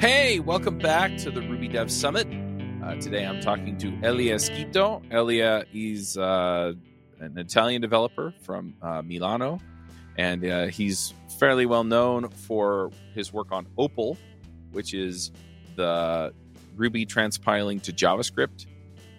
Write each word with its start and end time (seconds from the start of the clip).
Hey, 0.00 0.40
welcome 0.40 0.78
back 0.78 1.18
to 1.18 1.30
the 1.30 1.42
Ruby 1.42 1.68
Dev 1.68 1.92
Summit. 1.92 2.26
Uh, 2.82 2.94
today 2.94 3.26
I'm 3.26 3.38
talking 3.38 3.76
to 3.76 3.88
Elia 4.02 4.36
Schito. 4.36 5.02
Elia 5.12 5.66
is 5.74 6.16
uh, 6.16 6.72
an 7.18 7.36
Italian 7.36 7.82
developer 7.82 8.32
from 8.40 8.72
uh, 8.80 9.02
Milano, 9.02 9.60
and 10.16 10.42
uh, 10.46 10.66
he's 10.68 11.12
fairly 11.38 11.66
well 11.66 11.84
known 11.84 12.30
for 12.30 12.90
his 13.14 13.30
work 13.30 13.52
on 13.52 13.66
Opal, 13.76 14.16
which 14.72 14.94
is 14.94 15.32
the 15.76 16.32
Ruby 16.76 17.04
transpiling 17.04 17.82
to 17.82 17.92
JavaScript, 17.92 18.64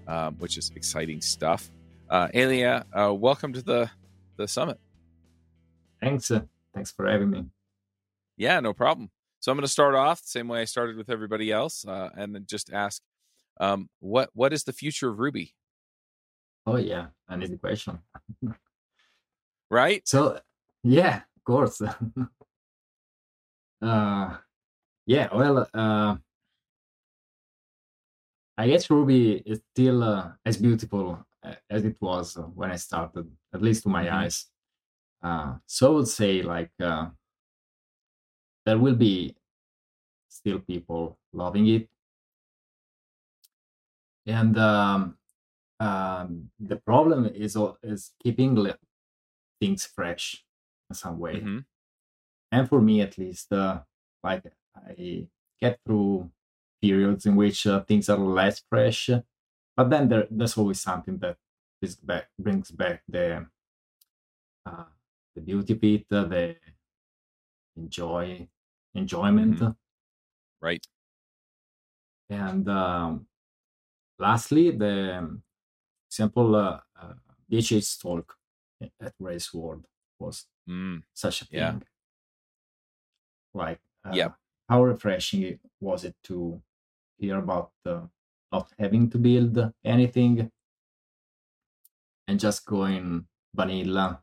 um, 0.07 0.33
which 0.39 0.57
is 0.57 0.71
exciting 0.75 1.21
stuff. 1.21 1.69
Uh, 2.09 2.29
Elia, 2.33 2.87
uh, 2.91 3.13
welcome 3.13 3.53
to 3.53 3.61
the, 3.61 3.87
the 4.35 4.47
summit. 4.47 4.79
Thanks. 6.01 6.31
thanks 6.73 6.89
for 6.89 7.07
having 7.07 7.29
me. 7.29 7.45
Yeah, 8.35 8.59
no 8.61 8.73
problem. 8.73 9.11
So 9.41 9.51
I'm 9.51 9.57
going 9.57 9.65
to 9.65 9.71
start 9.71 9.95
off 9.95 10.21
the 10.21 10.27
same 10.27 10.47
way 10.47 10.61
I 10.61 10.65
started 10.65 10.97
with 10.97 11.09
everybody 11.09 11.51
else, 11.51 11.83
uh, 11.85 12.09
and 12.15 12.33
then 12.33 12.45
just 12.47 12.71
ask, 12.71 13.01
um, 13.59 13.89
what 13.99 14.29
what 14.33 14.53
is 14.53 14.63
the 14.63 14.71
future 14.71 15.09
of 15.09 15.19
Ruby? 15.19 15.55
Oh 16.65 16.77
yeah, 16.77 17.07
an 17.27 17.41
easy 17.41 17.57
question. 17.57 17.99
right? 19.71 20.07
So 20.07 20.39
yeah, 20.83 21.21
of 21.35 21.43
course. 21.43 21.81
uh, 23.81 24.37
yeah, 25.07 25.27
well, 25.33 25.67
uh, 25.73 26.15
I 28.57 28.67
guess 28.67 28.91
Ruby 28.91 29.41
is 29.43 29.61
still 29.73 30.03
uh, 30.03 30.33
as 30.45 30.57
beautiful 30.57 31.25
uh, 31.43 31.55
as 31.67 31.83
it 31.83 31.97
was 31.99 32.37
when 32.53 32.71
I 32.71 32.75
started, 32.75 33.27
at 33.53 33.63
least 33.63 33.83
to 33.83 33.89
my 33.89 34.05
mm-hmm. 34.05 34.15
eyes. 34.15 34.45
Uh, 35.23 35.55
so 35.65 35.87
I 35.87 35.95
would 35.95 36.07
say 36.07 36.43
like 36.43 36.71
uh, 36.79 37.07
there 38.65 38.77
will 38.77 38.95
be 38.95 39.35
still 40.29 40.59
people 40.59 41.17
loving 41.33 41.67
it 41.67 41.89
and 44.25 44.57
um, 44.57 45.17
um, 45.79 46.49
the 46.59 46.75
problem 46.75 47.25
is 47.25 47.57
is 47.83 48.11
keeping 48.21 48.55
things 49.59 49.85
fresh 49.85 50.43
in 50.89 50.95
some 50.95 51.19
way 51.19 51.35
mm-hmm. 51.35 51.59
and 52.51 52.69
for 52.69 52.81
me 52.81 53.01
at 53.01 53.17
least 53.17 53.51
uh, 53.51 53.79
like 54.23 54.43
i 54.75 55.27
get 55.59 55.79
through 55.85 56.29
periods 56.81 57.25
in 57.25 57.35
which 57.35 57.67
uh, 57.67 57.81
things 57.81 58.09
are 58.09 58.17
less 58.17 58.63
fresh 58.69 59.09
but 59.75 59.89
then 59.89 60.09
there, 60.09 60.27
there's 60.29 60.57
always 60.57 60.81
something 60.81 61.17
that 61.19 61.37
is 61.81 61.95
back, 61.95 62.27
brings 62.37 62.71
back 62.71 63.01
the 63.07 63.47
uh, 64.65 64.85
the 65.35 65.41
beauty 65.41 65.73
of 65.73 65.83
it, 65.83 66.05
uh, 66.11 66.25
the 66.25 66.55
enjoy 67.77 68.47
enjoyment. 68.93 69.55
Mm-hmm. 69.55 69.71
Right. 70.61 70.85
And 72.29 72.67
um, 72.69 73.25
lastly, 74.19 74.71
the 74.71 75.39
example 76.09 76.55
uh, 76.55 76.79
uh, 77.01 77.13
DHH 77.51 78.01
talk 78.01 78.35
at 78.81 79.13
Rails 79.19 79.53
World 79.53 79.85
was 80.19 80.45
mm. 80.69 81.01
such 81.13 81.41
a 81.41 81.45
thing. 81.45 81.59
Yeah. 81.59 81.79
Like, 83.53 83.79
uh, 84.05 84.11
yeah. 84.13 84.29
how 84.69 84.83
refreshing 84.83 85.59
was 85.79 86.05
it 86.05 86.15
to 86.25 86.61
hear 87.17 87.37
about 87.37 87.71
uh, 87.85 88.01
not 88.51 88.71
having 88.79 89.09
to 89.09 89.17
build 89.17 89.71
anything 89.83 90.49
and 92.27 92.39
just 92.39 92.65
going 92.65 93.25
vanilla 93.53 94.21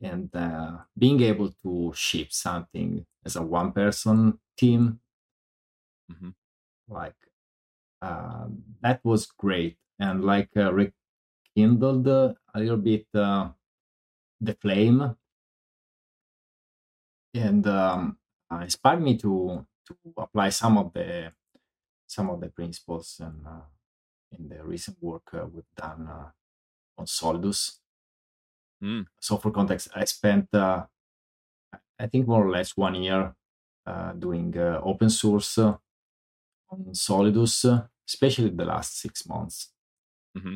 and 0.00 0.30
uh, 0.34 0.78
being 0.96 1.20
able 1.22 1.50
to 1.62 1.92
ship 1.94 2.32
something 2.32 3.06
as 3.24 3.36
a 3.36 3.42
one 3.42 3.72
person 3.72 4.38
team. 4.56 5.00
Mm-hmm. 6.12 6.30
like 6.88 7.16
uh, 8.02 8.46
that 8.82 9.00
was 9.02 9.26
great. 9.26 9.78
And 9.98 10.22
like 10.24 10.50
uh, 10.56 10.72
rekindled 10.72 12.06
a 12.06 12.36
little 12.54 12.76
bit 12.76 13.06
uh, 13.14 13.48
the 14.40 14.54
flame. 14.54 15.16
And 17.32 17.66
um, 17.66 18.18
inspired 18.62 19.02
me 19.02 19.16
to 19.18 19.66
to 19.86 19.96
apply 20.16 20.50
some 20.50 20.78
of 20.78 20.92
the 20.92 21.32
some 22.06 22.30
of 22.30 22.40
the 22.40 22.48
principles 22.48 23.20
and 23.20 23.46
uh, 23.46 23.66
in 24.32 24.48
the 24.48 24.62
recent 24.64 24.96
work 25.00 25.28
uh, 25.34 25.46
we've 25.46 25.74
done 25.76 26.08
uh, 26.08 26.30
on 26.98 27.06
Solidus 27.06 27.80
Mm. 28.84 29.06
So 29.20 29.38
for 29.38 29.50
context, 29.50 29.88
I 29.94 30.04
spent 30.04 30.48
uh, 30.52 30.84
I 31.98 32.06
think 32.06 32.26
more 32.26 32.46
or 32.46 32.50
less 32.50 32.76
one 32.76 32.96
year 32.96 33.34
uh, 33.86 34.12
doing 34.12 34.56
uh, 34.58 34.80
open 34.82 35.10
source 35.10 35.58
uh, 35.58 35.76
on 36.70 36.92
Solidus, 36.92 37.64
especially 38.08 38.50
the 38.50 38.64
last 38.64 39.00
six 39.00 39.26
months. 39.26 39.72
Mm-hmm. 40.36 40.54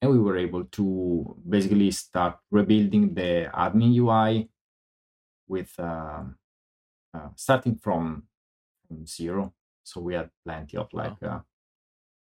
And 0.00 0.10
we 0.10 0.18
were 0.18 0.36
able 0.36 0.64
to 0.64 1.36
basically 1.48 1.90
start 1.92 2.38
rebuilding 2.50 3.14
the 3.14 3.48
admin 3.54 3.94
UI 3.94 4.48
with 5.46 5.72
um, 5.78 6.36
uh, 7.14 7.28
starting 7.36 7.76
from, 7.76 8.24
from 8.88 9.06
zero. 9.06 9.54
So 9.84 10.00
we 10.00 10.14
had 10.14 10.30
plenty 10.44 10.76
of 10.76 10.88
like. 10.92 11.22
Uh, 11.22 11.40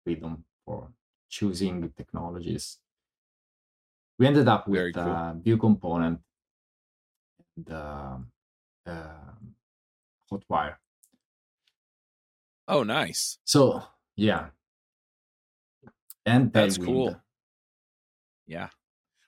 freedom 0.05 0.45
for 0.63 0.91
choosing 1.29 1.91
technologies 1.97 2.77
we 4.17 4.27
ended 4.27 4.47
up 4.47 4.67
with 4.67 4.93
cool. 4.93 5.03
uh, 5.03 5.33
view 5.33 5.57
component 5.57 6.19
and 7.57 7.71
uh, 7.71 8.17
uh, 8.87 9.07
hotwire 10.31 10.75
oh 12.67 12.83
nice 12.83 13.37
so 13.45 13.83
yeah 14.15 14.47
and 16.25 16.51
that's 16.51 16.77
cool 16.77 17.15
yeah 18.47 18.69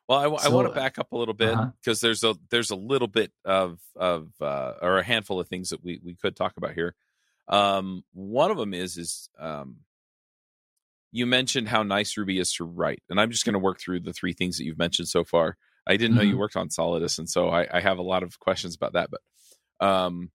well, 0.08 0.20
I, 0.20 0.42
so, 0.42 0.50
I, 0.50 0.54
want 0.54 0.70
to 0.70 0.74
back 0.74 0.98
up 1.00 1.12
a 1.12 1.18
little 1.18 1.34
bit 1.34 1.56
because 1.82 2.02
uh-huh. 2.02 2.08
there's 2.08 2.24
a 2.24 2.36
there's 2.50 2.72
a 2.72 2.76
little 2.76 3.10
bit 3.10 3.32
of 3.44 3.80
of 3.96 4.30
uh, 4.40 4.74
or 4.82 5.00
a 5.00 5.04
handful 5.04 5.40
of 5.40 5.50
things 5.50 5.70
that 5.70 5.84
we 5.84 6.00
we 6.02 6.16
could 6.16 6.36
talk 6.36 6.54
about 6.56 6.74
here. 6.74 6.96
Um, 7.50 8.04
one 8.14 8.50
of 8.50 8.58
them 8.58 8.74
is 8.74 8.98
is 8.98 9.30
um, 9.38 9.78
you 11.18 11.26
mentioned 11.26 11.68
how 11.68 11.82
nice 11.82 12.16
Ruby 12.16 12.38
is 12.38 12.54
to 12.54 12.64
write, 12.64 13.02
and 13.10 13.20
I'm 13.20 13.32
just 13.32 13.44
going 13.44 13.54
to 13.54 13.60
work 13.60 13.80
through 13.80 14.02
the 14.02 14.14
three 14.14 14.34
things 14.34 14.58
that 14.58 14.66
you've 14.66 14.78
mentioned 14.78 15.08
so 15.08 15.24
far. 15.24 15.58
I 15.88 15.94
didn't 15.94 16.12
mm-hmm. 16.12 16.18
know 16.18 16.24
you 16.24 16.32
mm-hmm. 16.32 16.40
worked 16.40 16.56
on 16.56 16.70
Solidus, 16.70 17.18
and 17.18 17.28
so 17.28 17.50
I, 17.50 17.68
I, 17.72 17.80
have 17.82 17.98
a 17.98 18.04
lot 18.04 18.22
of 18.22 18.40
questions 18.40 18.76
about 18.76 18.94
that. 18.94 19.10
But, 19.10 19.86
um, 19.86 20.30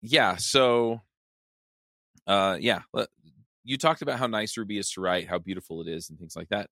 yeah, 0.00 0.36
so, 0.36 1.02
uh, 2.26 2.56
yeah, 2.58 2.80
you 3.62 3.76
talked 3.76 4.00
about 4.00 4.18
how 4.18 4.26
nice 4.26 4.56
Ruby 4.56 4.78
is 4.78 4.90
to 4.92 5.02
write, 5.02 5.28
how 5.28 5.38
beautiful 5.38 5.82
it 5.82 5.88
is, 5.88 6.08
and 6.08 6.18
things 6.18 6.34
like 6.34 6.48
that. 6.48 6.70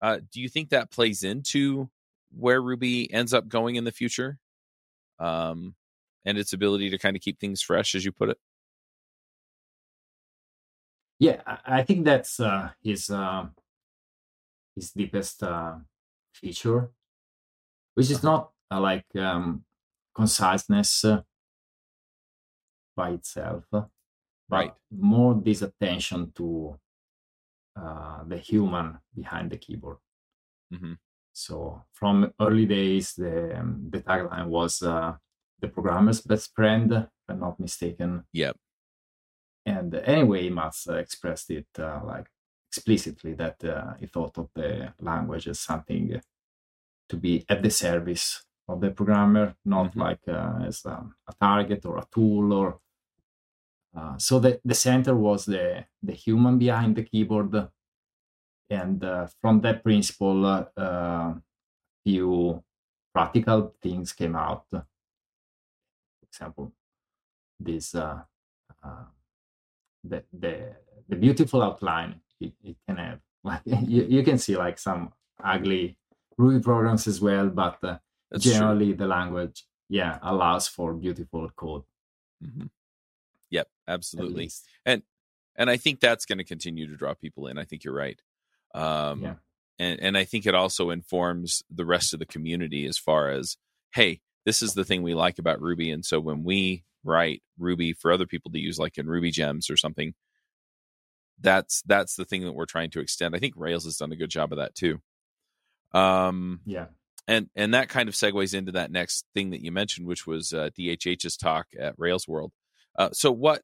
Uh, 0.00 0.20
do 0.32 0.40
you 0.40 0.48
think 0.48 0.70
that 0.70 0.90
plays 0.90 1.24
into 1.24 1.90
where 2.34 2.62
Ruby 2.62 3.12
ends 3.12 3.34
up 3.34 3.46
going 3.46 3.76
in 3.76 3.84
the 3.84 3.92
future, 3.92 4.38
um, 5.18 5.74
and 6.24 6.38
its 6.38 6.54
ability 6.54 6.88
to 6.90 6.98
kind 6.98 7.14
of 7.14 7.20
keep 7.20 7.38
things 7.38 7.60
fresh, 7.60 7.94
as 7.94 8.06
you 8.06 8.12
put 8.12 8.30
it? 8.30 8.38
Yeah, 11.22 11.40
I 11.64 11.84
think 11.84 12.04
that's 12.04 12.40
uh, 12.40 12.70
his 12.82 13.08
uh, 13.08 13.46
his 14.74 14.90
deepest 14.90 15.40
uh, 15.44 15.76
feature, 16.34 16.90
which 17.94 18.10
is 18.10 18.24
not 18.24 18.50
uh, 18.72 18.80
like 18.80 19.06
um, 19.14 19.62
conciseness 20.16 21.04
uh, 21.04 21.20
by 22.96 23.10
itself, 23.10 23.62
but 23.70 23.88
right. 24.50 24.72
more 24.90 25.40
this 25.40 25.62
attention 25.62 26.32
to 26.34 26.76
uh, 27.78 28.24
the 28.26 28.38
human 28.38 28.98
behind 29.14 29.52
the 29.52 29.58
keyboard. 29.58 29.98
Mm-hmm. 30.74 30.94
So 31.32 31.84
from 31.92 32.32
early 32.40 32.66
days, 32.66 33.14
the 33.14 33.60
um, 33.60 33.86
the 33.90 34.00
tagline 34.00 34.48
was 34.48 34.82
uh, 34.82 35.14
the 35.60 35.68
programmer's 35.68 36.20
best 36.20 36.50
friend, 36.52 36.92
if 36.92 37.28
I'm 37.28 37.38
not 37.38 37.60
mistaken. 37.60 38.24
Yep. 38.32 38.56
And 39.64 39.94
anyway, 39.94 40.48
Mats 40.48 40.88
expressed 40.88 41.50
it 41.50 41.66
uh, 41.78 42.00
like 42.04 42.26
explicitly 42.68 43.34
that 43.34 43.62
uh, 43.64 43.94
he 44.00 44.06
thought 44.06 44.38
of 44.38 44.48
the 44.54 44.92
language 45.00 45.46
as 45.46 45.60
something 45.60 46.20
to 47.08 47.16
be 47.16 47.44
at 47.48 47.62
the 47.62 47.70
service 47.70 48.44
of 48.68 48.80
the 48.80 48.90
programmer, 48.90 49.54
not 49.64 49.90
mm-hmm. 49.90 50.00
like 50.00 50.20
uh, 50.26 50.64
as 50.66 50.84
a, 50.86 51.04
a, 51.28 51.32
target 51.40 51.84
or 51.84 51.98
a 51.98 52.06
tool 52.12 52.52
or. 52.52 52.78
Uh, 53.94 54.16
so 54.16 54.38
the, 54.38 54.58
the 54.64 54.74
center 54.74 55.14
was 55.14 55.44
the 55.44 55.84
the 56.02 56.14
human 56.14 56.58
behind 56.58 56.96
the 56.96 57.02
keyboard, 57.02 57.68
and 58.70 59.04
uh, 59.04 59.26
from 59.42 59.60
that 59.60 59.84
principle, 59.84 60.66
uh, 60.74 61.34
few 62.02 62.64
practical 63.12 63.74
things 63.82 64.14
came 64.14 64.34
out. 64.34 64.64
For 64.70 64.86
example, 66.22 66.72
this 67.60 67.94
the 70.04 70.24
the, 70.32 70.74
the 71.08 71.16
beautiful 71.16 71.62
outline 71.62 72.20
it, 72.40 72.52
it 72.62 72.76
can 72.86 72.96
have. 72.96 73.20
Like 73.44 73.62
you, 73.64 74.04
you 74.04 74.22
can 74.22 74.38
see 74.38 74.56
like 74.56 74.78
some 74.78 75.12
ugly 75.42 75.98
Ruby 76.38 76.62
programs 76.62 77.08
as 77.08 77.20
well, 77.20 77.48
but 77.48 77.82
uh, 77.82 77.98
generally 78.38 78.90
true. 78.90 78.98
the 78.98 79.06
language 79.08 79.64
yeah 79.88 80.20
allows 80.22 80.68
for 80.68 80.94
beautiful 80.94 81.50
code. 81.56 81.82
Mm-hmm. 82.40 82.66
Yep, 83.50 83.68
absolutely. 83.88 84.50
And 84.86 85.02
and 85.56 85.68
I 85.68 85.76
think 85.76 85.98
that's 85.98 86.24
going 86.24 86.38
to 86.38 86.44
continue 86.44 86.86
to 86.86 86.96
draw 86.96 87.14
people 87.14 87.48
in. 87.48 87.58
I 87.58 87.64
think 87.64 87.82
you're 87.82 87.94
right. 87.94 88.20
Um, 88.74 89.22
yeah. 89.22 89.34
And 89.78 90.00
and 90.00 90.16
I 90.16 90.22
think 90.22 90.46
it 90.46 90.54
also 90.54 90.90
informs 90.90 91.64
the 91.68 91.84
rest 91.84 92.14
of 92.14 92.20
the 92.20 92.26
community 92.26 92.86
as 92.86 92.96
far 92.96 93.30
as 93.30 93.56
hey, 93.94 94.20
this 94.46 94.62
is 94.62 94.74
the 94.74 94.84
thing 94.84 95.02
we 95.02 95.14
like 95.14 95.38
about 95.40 95.60
Ruby, 95.60 95.90
and 95.90 96.04
so 96.04 96.20
when 96.20 96.44
we 96.44 96.84
write 97.04 97.42
Ruby 97.58 97.92
for 97.92 98.12
other 98.12 98.26
people 98.26 98.50
to 98.52 98.58
use, 98.58 98.78
like 98.78 98.98
in 98.98 99.06
Ruby 99.06 99.30
Gems 99.30 99.70
or 99.70 99.76
something, 99.76 100.14
that's 101.40 101.82
that's 101.86 102.16
the 102.16 102.24
thing 102.24 102.44
that 102.44 102.52
we're 102.52 102.66
trying 102.66 102.90
to 102.90 103.00
extend. 103.00 103.34
I 103.34 103.38
think 103.38 103.54
Rails 103.56 103.84
has 103.84 103.96
done 103.96 104.12
a 104.12 104.16
good 104.16 104.30
job 104.30 104.52
of 104.52 104.58
that 104.58 104.74
too. 104.74 105.00
Um, 105.92 106.60
yeah, 106.64 106.86
and 107.28 107.48
and 107.54 107.74
that 107.74 107.88
kind 107.88 108.08
of 108.08 108.14
segues 108.14 108.54
into 108.54 108.72
that 108.72 108.90
next 108.90 109.26
thing 109.34 109.50
that 109.50 109.62
you 109.62 109.72
mentioned, 109.72 110.06
which 110.06 110.26
was 110.26 110.52
uh, 110.52 110.70
DHH's 110.78 111.36
talk 111.36 111.66
at 111.78 111.94
Rails 111.98 112.26
World. 112.26 112.52
Uh, 112.98 113.10
so 113.12 113.32
what 113.32 113.62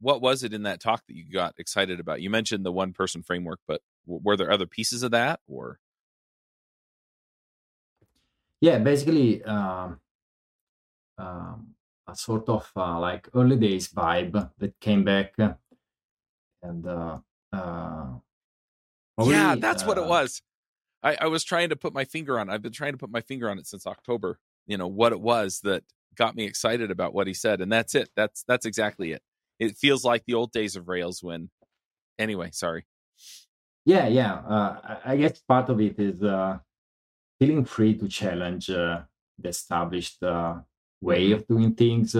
what 0.00 0.20
was 0.20 0.42
it 0.42 0.52
in 0.52 0.64
that 0.64 0.80
talk 0.80 1.02
that 1.06 1.16
you 1.16 1.24
got 1.32 1.54
excited 1.58 2.00
about? 2.00 2.20
You 2.20 2.30
mentioned 2.30 2.64
the 2.64 2.72
one 2.72 2.92
person 2.92 3.22
framework, 3.22 3.60
but 3.66 3.80
w- 4.06 4.20
were 4.22 4.36
there 4.36 4.50
other 4.50 4.66
pieces 4.66 5.02
of 5.02 5.12
that 5.12 5.40
or? 5.48 5.78
Yeah, 8.60 8.78
basically, 8.78 9.42
um, 9.44 10.00
um, 11.18 11.74
a 12.08 12.16
sort 12.16 12.48
of 12.48 12.70
uh, 12.76 12.98
like 12.98 13.28
early 13.34 13.56
days 13.56 13.88
vibe 13.88 14.50
that 14.58 14.80
came 14.80 15.04
back, 15.04 15.34
and 16.62 16.86
uh, 16.86 17.18
uh, 17.52 18.06
probably, 19.16 19.34
yeah, 19.34 19.56
that's 19.56 19.84
what 19.84 19.98
it 19.98 20.04
uh, 20.04 20.08
was. 20.08 20.42
I, 21.02 21.16
I 21.22 21.26
was 21.26 21.44
trying 21.44 21.68
to 21.70 21.76
put 21.76 21.92
my 21.92 22.04
finger 22.04 22.38
on. 22.38 22.50
I've 22.50 22.62
been 22.62 22.72
trying 22.72 22.92
to 22.92 22.98
put 22.98 23.10
my 23.10 23.20
finger 23.20 23.50
on 23.50 23.58
it 23.58 23.66
since 23.66 23.86
October. 23.86 24.38
You 24.66 24.76
know 24.76 24.88
what 24.88 25.12
it 25.12 25.20
was 25.20 25.60
that 25.60 25.84
got 26.16 26.34
me 26.34 26.44
excited 26.44 26.90
about 26.90 27.14
what 27.14 27.26
he 27.26 27.34
said, 27.34 27.60
and 27.60 27.70
that's 27.70 27.94
it. 27.94 28.10
That's 28.16 28.44
that's 28.46 28.66
exactly 28.66 29.12
it. 29.12 29.22
It 29.58 29.76
feels 29.76 30.04
like 30.04 30.24
the 30.26 30.34
old 30.34 30.52
days 30.52 30.76
of 30.76 30.88
Rails 30.88 31.22
when. 31.22 31.50
Anyway, 32.18 32.50
sorry. 32.52 32.86
Yeah, 33.84 34.08
yeah. 34.08 34.34
Uh, 34.34 34.98
I 35.04 35.16
guess 35.16 35.38
part 35.40 35.68
of 35.68 35.80
it 35.80 35.98
is 35.98 36.22
uh, 36.22 36.58
feeling 37.38 37.64
free 37.64 37.94
to 37.94 38.08
challenge 38.08 38.70
uh, 38.70 39.02
the 39.38 39.50
established 39.50 40.22
uh, 40.22 40.56
way 41.06 41.32
of 41.32 41.46
doing 41.46 41.74
things. 41.74 42.16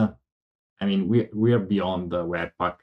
I 0.81 0.85
mean, 0.89 1.09
we 1.09 1.29
we 1.35 1.53
are 1.53 1.65
beyond 1.75 2.11
the 2.11 2.25
Webpack. 2.25 2.77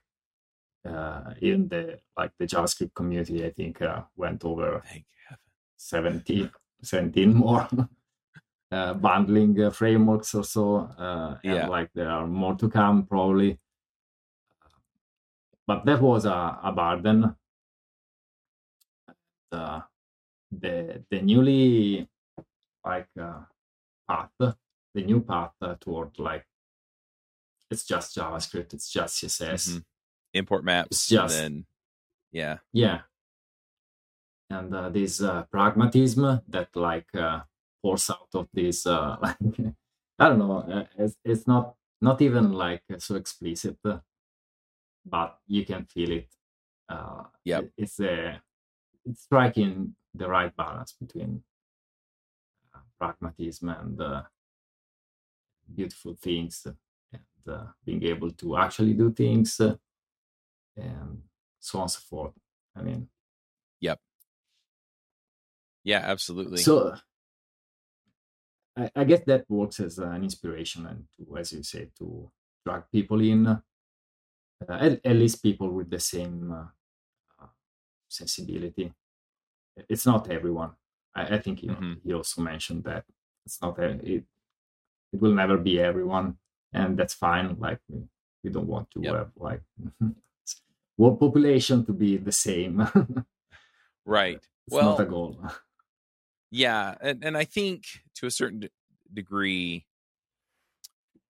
Uh, 0.85 1.33
in 1.41 1.69
the 1.69 1.97
like 2.17 2.31
the 2.37 2.45
JavaScript 2.45 2.93
community, 2.93 3.45
I 3.45 3.51
think 3.51 3.81
uh, 3.81 4.01
went 4.17 4.43
over 4.43 4.81
Thank 4.85 5.05
17, 5.77 6.51
17 6.81 7.33
more 7.33 7.67
uh, 8.71 8.93
bundling 8.93 9.61
uh, 9.61 9.69
frameworks 9.69 10.35
or 10.35 10.43
so. 10.43 10.89
Uh, 10.97 11.37
yeah. 11.43 11.67
Like 11.67 11.89
there 11.93 12.09
are 12.09 12.27
more 12.27 12.55
to 12.55 12.69
come 12.69 13.05
probably. 13.05 13.59
But 15.65 15.85
that 15.85 16.01
was 16.01 16.25
a, 16.25 16.59
a 16.63 16.71
burden. 16.75 17.35
Uh, 19.51 19.81
the 20.51 21.03
the 21.09 21.21
newly 21.21 22.09
like 22.85 23.07
uh, 23.19 23.41
path, 24.09 24.55
the 24.93 25.03
new 25.03 25.21
path 25.21 25.53
uh, 25.61 25.75
toward 25.79 26.17
like 26.19 26.45
it's 27.71 27.85
just 27.85 28.15
JavaScript, 28.15 28.73
it's 28.73 28.91
just 28.91 29.23
CSS, 29.23 29.69
mm-hmm. 29.69 29.77
import 30.33 30.63
maps, 30.63 30.89
it's 30.91 31.07
just, 31.07 31.35
then 31.35 31.65
yeah, 32.31 32.57
yeah, 32.71 33.01
and 34.49 34.73
uh, 34.73 34.89
this 34.89 35.21
uh, 35.21 35.43
pragmatism 35.51 36.41
that 36.47 36.75
like 36.75 37.07
uh, 37.15 37.41
pours 37.81 38.09
out 38.09 38.29
of 38.33 38.47
this 38.53 38.85
uh, 38.85 39.17
like 39.21 39.37
i 40.19 40.29
don't 40.29 40.39
know 40.39 40.59
uh, 40.59 40.85
it's, 40.97 41.17
it's 41.25 41.47
not 41.47 41.75
not 42.01 42.21
even 42.21 42.51
like 42.53 42.83
so 42.97 43.15
explicit 43.15 43.77
but 45.05 45.37
you 45.47 45.65
can 45.65 45.85
feel 45.85 46.11
it 46.11 46.29
uh 46.89 47.23
yeah 47.43 47.59
it, 47.59 47.71
it's 47.77 47.99
a 47.99 48.41
it's 49.05 49.23
striking 49.23 49.95
the 50.13 50.27
right 50.27 50.55
balance 50.55 50.93
between 50.93 51.43
uh, 52.73 52.79
pragmatism 52.99 53.69
and 53.69 53.99
uh, 53.99 54.21
beautiful 55.73 56.15
things 56.15 56.65
and 56.65 57.21
uh, 57.47 57.65
being 57.85 58.03
able 58.03 58.31
to 58.31 58.57
actually 58.57 58.93
do 58.93 59.11
things 59.11 59.59
uh, 59.59 59.75
and 60.77 61.21
so 61.59 61.77
on 61.79 61.83
and 61.83 61.91
so 61.91 61.99
forth 62.09 62.33
i 62.75 62.81
mean 62.81 63.07
yep 63.79 63.99
yeah, 65.83 65.99
absolutely. 65.99 66.57
So 66.57 66.95
I, 68.77 68.89
I 68.95 69.03
guess 69.03 69.21
that 69.27 69.45
works 69.49 69.79
as 69.79 69.99
an 69.99 70.23
inspiration 70.23 70.85
and 70.87 71.05
to, 71.17 71.37
as 71.37 71.51
you 71.51 71.63
say, 71.63 71.89
to 71.99 72.31
drag 72.65 72.83
people 72.91 73.19
in, 73.21 73.47
uh, 73.47 73.59
at, 74.69 75.05
at, 75.05 75.15
least 75.15 75.43
people 75.43 75.69
with 75.69 75.89
the 75.89 75.99
same 75.99 76.51
uh, 76.51 77.45
sensibility. 78.07 78.93
It's 79.89 80.05
not 80.05 80.31
everyone. 80.31 80.71
I, 81.13 81.35
I 81.35 81.39
think 81.39 81.63
you, 81.63 81.71
mm-hmm. 81.71 81.93
he 82.03 82.13
also 82.13 82.41
mentioned 82.41 82.85
that 82.85 83.03
it's 83.45 83.61
not 83.61 83.77
it. 83.79 84.23
It 85.13 85.21
will 85.21 85.33
never 85.33 85.57
be 85.57 85.79
everyone, 85.79 86.37
and 86.73 86.97
that's 86.97 87.13
fine. 87.13 87.57
Like 87.59 87.79
we, 87.87 88.01
we 88.43 88.49
don't 88.49 88.67
want 88.67 88.89
to 88.91 89.01
yep. 89.01 89.13
have 89.15 89.31
like 89.37 89.61
world 90.97 91.19
population 91.19 91.85
to 91.85 91.93
be 91.93 92.17
the 92.17 92.31
same. 92.31 92.87
right. 94.05 94.41
It's 94.67 94.75
well, 94.75 94.91
not 94.91 95.01
a 95.01 95.05
goal. 95.05 95.39
Yeah, 96.51 96.95
and 97.01 97.23
and 97.23 97.37
I 97.37 97.45
think 97.45 97.83
to 98.15 98.27
a 98.27 98.31
certain 98.31 98.61
d- 98.61 98.69
degree, 99.13 99.85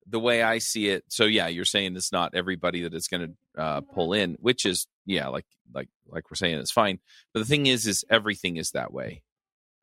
the 0.06 0.20
way 0.20 0.42
I 0.42 0.58
see 0.58 0.88
it. 0.88 1.04
So 1.08 1.24
yeah, 1.24 1.48
you're 1.48 1.64
saying 1.64 1.96
it's 1.96 2.12
not 2.12 2.34
everybody 2.34 2.82
that 2.82 2.94
it's 2.94 3.08
going 3.08 3.34
to 3.56 3.62
uh, 3.62 3.80
pull 3.80 4.12
in, 4.12 4.36
which 4.40 4.64
is 4.64 4.86
yeah, 5.06 5.28
like 5.28 5.46
like 5.72 5.88
like 6.06 6.30
we're 6.30 6.36
saying, 6.36 6.58
it's 6.58 6.72
fine. 6.72 7.00
But 7.32 7.40
the 7.40 7.46
thing 7.46 7.66
is, 7.66 7.86
is 7.86 8.04
everything 8.10 8.56
is 8.56 8.70
that 8.70 8.92
way. 8.92 9.22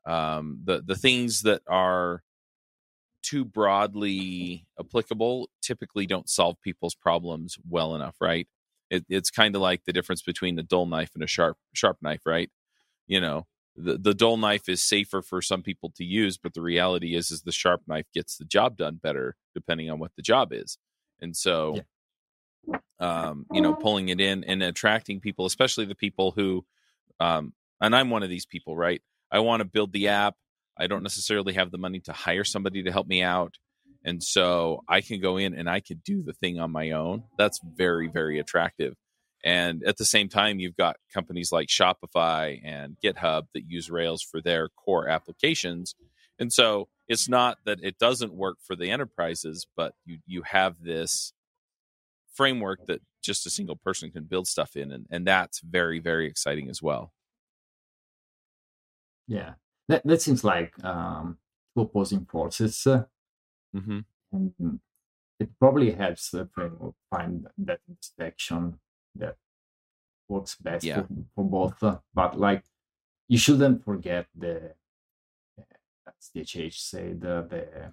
Um, 0.06 0.60
the 0.64 0.82
the 0.84 0.96
things 0.96 1.42
that 1.42 1.62
are 1.68 2.22
too 3.22 3.44
broadly 3.44 4.66
applicable 4.78 5.48
typically 5.62 6.06
don't 6.06 6.28
solve 6.28 6.60
people's 6.62 6.94
problems 6.94 7.56
well 7.68 7.94
enough, 7.94 8.16
right? 8.20 8.48
It, 8.90 9.04
it's 9.08 9.30
kind 9.30 9.54
of 9.54 9.62
like 9.62 9.84
the 9.84 9.92
difference 9.92 10.22
between 10.22 10.58
a 10.58 10.62
dull 10.62 10.86
knife 10.86 11.10
and 11.14 11.22
a 11.22 11.26
sharp 11.26 11.56
sharp 11.72 11.98
knife, 12.02 12.22
right? 12.26 12.50
You 13.06 13.20
know, 13.20 13.46
the, 13.76 13.96
the 13.98 14.14
dull 14.14 14.36
knife 14.36 14.68
is 14.68 14.82
safer 14.82 15.22
for 15.22 15.40
some 15.40 15.62
people 15.62 15.90
to 15.96 16.04
use, 16.04 16.36
but 16.36 16.54
the 16.54 16.62
reality 16.62 17.14
is 17.14 17.30
is 17.30 17.42
the 17.42 17.52
sharp 17.52 17.82
knife 17.86 18.06
gets 18.14 18.36
the 18.36 18.44
job 18.44 18.76
done 18.76 19.00
better 19.02 19.36
depending 19.54 19.90
on 19.90 19.98
what 19.98 20.12
the 20.16 20.22
job 20.22 20.52
is. 20.52 20.78
And 21.20 21.36
so 21.36 21.78
yeah. 22.66 22.78
um, 23.00 23.46
you 23.52 23.60
know, 23.60 23.74
pulling 23.74 24.08
it 24.08 24.20
in 24.20 24.44
and 24.44 24.62
attracting 24.62 25.20
people, 25.20 25.46
especially 25.46 25.86
the 25.86 25.94
people 25.94 26.32
who 26.32 26.64
um, 27.20 27.52
and 27.80 27.96
I'm 27.96 28.10
one 28.10 28.22
of 28.22 28.28
these 28.28 28.46
people, 28.46 28.76
right? 28.76 29.02
I 29.30 29.40
want 29.40 29.60
to 29.60 29.64
build 29.64 29.92
the 29.92 30.08
app. 30.08 30.36
I 30.78 30.86
don't 30.86 31.02
necessarily 31.02 31.54
have 31.54 31.70
the 31.70 31.78
money 31.78 32.00
to 32.00 32.12
hire 32.12 32.44
somebody 32.44 32.82
to 32.82 32.92
help 32.92 33.06
me 33.06 33.22
out. 33.22 33.54
And 34.04 34.22
so 34.22 34.82
I 34.88 35.00
can 35.00 35.20
go 35.20 35.36
in 35.36 35.54
and 35.54 35.68
I 35.68 35.80
can 35.80 36.02
do 36.04 36.22
the 36.22 36.32
thing 36.32 36.58
on 36.58 36.72
my 36.72 36.90
own. 36.90 37.24
That's 37.38 37.60
very, 37.62 38.08
very 38.08 38.38
attractive. 38.38 38.94
And 39.44 39.82
at 39.84 39.96
the 39.96 40.04
same 40.04 40.28
time, 40.28 40.60
you've 40.60 40.76
got 40.76 40.96
companies 41.12 41.50
like 41.52 41.68
Shopify 41.68 42.60
and 42.64 42.96
GitHub 43.04 43.44
that 43.54 43.64
use 43.66 43.90
Rails 43.90 44.22
for 44.22 44.40
their 44.40 44.68
core 44.68 45.08
applications. 45.08 45.94
And 46.38 46.52
so 46.52 46.88
it's 47.08 47.28
not 47.28 47.58
that 47.64 47.78
it 47.82 47.98
doesn't 47.98 48.34
work 48.34 48.58
for 48.64 48.76
the 48.76 48.90
enterprises, 48.90 49.66
but 49.76 49.94
you, 50.04 50.18
you 50.26 50.42
have 50.42 50.76
this 50.82 51.32
framework 52.34 52.86
that 52.86 53.00
just 53.22 53.46
a 53.46 53.50
single 53.50 53.76
person 53.76 54.10
can 54.10 54.24
build 54.24 54.46
stuff 54.46 54.76
in. 54.76 54.92
And, 54.92 55.06
and 55.10 55.26
that's 55.26 55.60
very, 55.60 55.98
very 55.98 56.26
exciting 56.26 56.68
as 56.68 56.80
well. 56.80 57.12
Yeah. 59.26 59.54
That, 59.88 60.06
that 60.06 60.22
seems 60.22 60.44
like 60.44 60.72
um, 60.84 61.38
two 61.74 61.82
opposing 61.82 62.24
forces. 62.24 62.86
Mm-hmm. 63.74 63.98
And 64.32 64.80
it 65.38 65.58
probably 65.58 65.90
helps 65.92 66.30
the 66.30 66.48
framework 66.52 66.94
find 67.10 67.46
that 67.58 67.80
intersection 67.88 68.78
that 69.16 69.36
works 70.28 70.56
best 70.56 70.84
yeah. 70.84 71.02
for, 71.02 71.08
for, 71.34 71.44
both. 71.44 71.82
Uh, 71.82 71.98
but 72.14 72.38
like, 72.38 72.64
you 73.28 73.38
shouldn't 73.38 73.84
forget 73.84 74.26
the, 74.38 74.74
as 76.06 76.30
DHH 76.34 76.74
said, 76.74 77.20
the, 77.20 77.46
the, 77.48 77.92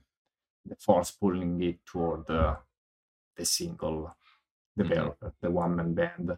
the 0.66 0.76
force 0.76 1.12
pulling 1.12 1.62
it 1.62 1.86
toward 1.86 2.28
the, 2.28 2.58
the 3.36 3.46
single 3.46 4.16
developer, 4.78 5.28
mm-hmm. 5.28 5.46
the 5.46 5.52
one 5.52 5.76
man 5.76 5.94
band. 5.94 6.38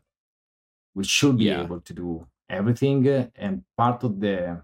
We 0.93 1.03
should 1.03 1.38
be 1.38 1.46
yeah. 1.46 1.63
able 1.63 1.81
to 1.81 1.93
do 1.93 2.27
everything, 2.50 3.08
uh, 3.08 3.27
and 3.36 3.63
part 3.77 4.03
of 4.03 4.20
the 4.20 4.62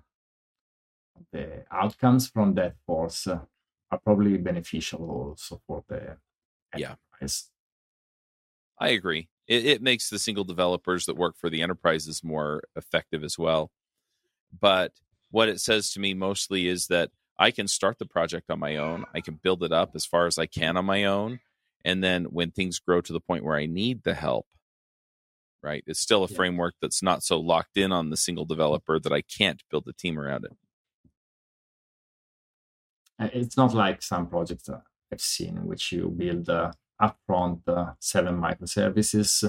the 1.31 1.65
outcomes 1.71 2.27
from 2.29 2.53
that 2.55 2.75
force 2.85 3.27
uh, 3.27 3.41
are 3.91 3.99
probably 3.99 4.37
beneficial 4.37 5.09
also 5.09 5.61
for 5.67 5.83
the 5.87 6.17
yeah. 6.73 6.95
I 8.79 8.89
agree 8.89 9.29
it, 9.47 9.65
it 9.65 9.81
makes 9.81 10.09
the 10.09 10.19
single 10.19 10.43
developers 10.43 11.05
that 11.05 11.15
work 11.15 11.35
for 11.37 11.49
the 11.49 11.61
enterprises 11.61 12.23
more 12.23 12.63
effective 12.75 13.23
as 13.23 13.37
well. 13.37 13.71
But 14.59 14.93
what 15.31 15.49
it 15.49 15.61
says 15.61 15.91
to 15.93 15.99
me 16.01 16.13
mostly 16.13 16.67
is 16.67 16.87
that 16.87 17.11
I 17.39 17.51
can 17.51 17.67
start 17.67 17.99
the 17.99 18.05
project 18.07 18.51
on 18.51 18.59
my 18.59 18.77
own. 18.77 19.05
I 19.15 19.21
can 19.21 19.35
build 19.35 19.63
it 19.63 19.71
up 19.73 19.91
as 19.95 20.05
far 20.05 20.27
as 20.27 20.37
I 20.37 20.47
can 20.47 20.77
on 20.77 20.85
my 20.85 21.05
own. 21.05 21.41
and 21.85 22.03
then 22.03 22.25
when 22.25 22.51
things 22.51 22.79
grow 22.79 23.01
to 23.01 23.13
the 23.13 23.21
point 23.21 23.43
where 23.45 23.55
I 23.57 23.65
need 23.67 24.03
the 24.03 24.15
help, 24.15 24.47
right? 25.63 25.83
It's 25.87 25.99
still 25.99 26.23
a 26.23 26.27
Yeah. 26.27 26.35
framework 26.35 26.75
that's 26.81 27.03
not 27.03 27.23
so 27.23 27.39
locked 27.39 27.77
in 27.77 27.91
on 27.91 28.09
the 28.09 28.17
single 28.17 28.45
developer 28.45 28.99
that 28.99 29.11
I 29.13 29.21
can't 29.21 29.63
build 29.69 29.87
a 29.87 29.93
team 29.93 30.19
around 30.19 30.45
it. 30.45 30.57
Uh, 33.19 33.29
It's 33.33 33.57
not 33.57 33.73
like 33.73 34.01
some 34.01 34.27
projects 34.27 34.69
I've 34.69 35.21
seen 35.21 35.57
in 35.57 35.65
which 35.65 35.91
you 35.91 36.09
build 36.09 36.49
uh, 36.49 36.71
upfront 37.01 37.61
uh, 37.67 37.93
seven 37.99 38.35
microservices 38.39 39.43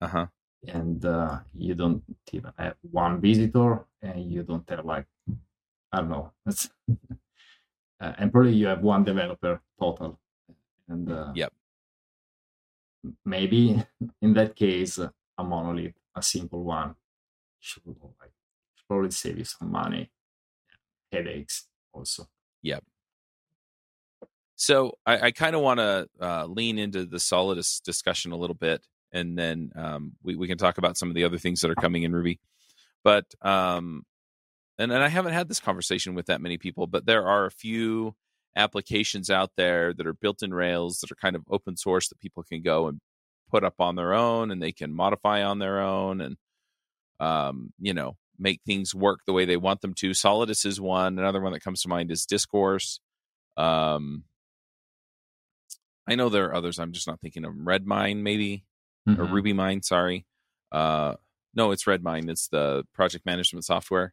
Uh 0.00 0.08
huh. 0.08 0.26
and 0.66 1.04
uh, 1.04 1.40
you 1.54 1.74
don't 1.74 2.02
even 2.32 2.52
have 2.58 2.76
one 2.82 3.20
visitor 3.20 3.86
and 4.02 4.30
you 4.32 4.42
don't 4.42 4.68
have 4.70 4.84
like 4.84 5.06
I 5.92 5.98
don't 6.00 6.10
know. 6.10 6.32
That's 6.44 6.70
uh, 8.00 8.14
and 8.18 8.32
probably 8.32 8.54
you 8.54 8.66
have 8.68 8.82
one 8.82 9.04
developer 9.04 9.60
total. 9.78 10.18
And 10.88 11.10
uh, 11.10 11.32
Yep. 11.34 11.52
maybe 13.24 13.82
in 14.22 14.34
that 14.34 14.56
case, 14.56 14.98
a 14.98 15.12
monolith, 15.42 15.94
a 16.14 16.22
simple 16.22 16.64
one, 16.64 16.94
should 17.60 17.82
like 17.86 18.32
should 18.74 18.88
probably 18.88 19.10
save 19.10 19.38
you 19.38 19.44
some 19.44 19.70
money, 19.70 20.10
headaches 21.12 21.68
also. 21.92 22.28
So 24.60 24.92
I, 25.06 25.28
I 25.28 25.30
kind 25.30 25.56
of 25.56 25.62
want 25.62 25.80
to 25.80 26.06
uh, 26.20 26.44
lean 26.44 26.78
into 26.78 27.06
the 27.06 27.16
Solidus 27.16 27.80
discussion 27.80 28.30
a 28.30 28.36
little 28.36 28.54
bit, 28.54 28.86
and 29.10 29.36
then 29.36 29.72
um, 29.74 30.12
we, 30.22 30.36
we 30.36 30.48
can 30.48 30.58
talk 30.58 30.76
about 30.76 30.98
some 30.98 31.08
of 31.08 31.14
the 31.14 31.24
other 31.24 31.38
things 31.38 31.62
that 31.62 31.70
are 31.70 31.74
coming 31.74 32.02
in 32.02 32.12
Ruby. 32.12 32.38
But 33.02 33.24
um, 33.40 34.02
and 34.78 34.92
and 34.92 35.02
I 35.02 35.08
haven't 35.08 35.32
had 35.32 35.48
this 35.48 35.60
conversation 35.60 36.14
with 36.14 36.26
that 36.26 36.42
many 36.42 36.58
people, 36.58 36.86
but 36.86 37.06
there 37.06 37.26
are 37.26 37.46
a 37.46 37.50
few 37.50 38.14
applications 38.54 39.30
out 39.30 39.50
there 39.56 39.94
that 39.94 40.06
are 40.06 40.12
built 40.12 40.42
in 40.42 40.52
Rails 40.52 40.98
that 40.98 41.10
are 41.10 41.16
kind 41.16 41.36
of 41.36 41.42
open 41.48 41.78
source 41.78 42.08
that 42.08 42.20
people 42.20 42.42
can 42.42 42.60
go 42.60 42.86
and 42.86 43.00
put 43.50 43.64
up 43.64 43.76
on 43.78 43.96
their 43.96 44.12
own, 44.12 44.50
and 44.50 44.62
they 44.62 44.72
can 44.72 44.92
modify 44.92 45.42
on 45.42 45.58
their 45.58 45.80
own, 45.80 46.20
and 46.20 46.36
um, 47.18 47.72
you 47.78 47.94
know 47.94 48.18
make 48.38 48.60
things 48.66 48.94
work 48.94 49.20
the 49.26 49.32
way 49.32 49.46
they 49.46 49.56
want 49.56 49.80
them 49.80 49.94
to. 49.94 50.10
Solidus 50.10 50.66
is 50.66 50.78
one. 50.78 51.18
Another 51.18 51.40
one 51.40 51.54
that 51.54 51.64
comes 51.64 51.80
to 51.80 51.88
mind 51.88 52.10
is 52.10 52.26
Discourse. 52.26 53.00
Um, 53.56 54.24
I 56.10 56.16
know 56.16 56.28
there 56.28 56.46
are 56.46 56.54
others. 56.54 56.78
I'm 56.78 56.92
just 56.92 57.06
not 57.06 57.20
thinking 57.20 57.44
of 57.44 57.54
them. 57.54 57.64
Redmine, 57.66 58.22
maybe 58.22 58.64
or 59.06 59.12
Mhm. 59.26 59.32
Ruby 59.32 59.52
Mine. 59.52 59.82
Sorry, 59.82 60.26
uh, 60.72 61.14
no, 61.54 61.70
it's 61.70 61.86
Redmine. 61.86 62.28
It's 62.28 62.48
the 62.48 62.84
project 62.94 63.24
management 63.24 63.64
software. 63.64 64.12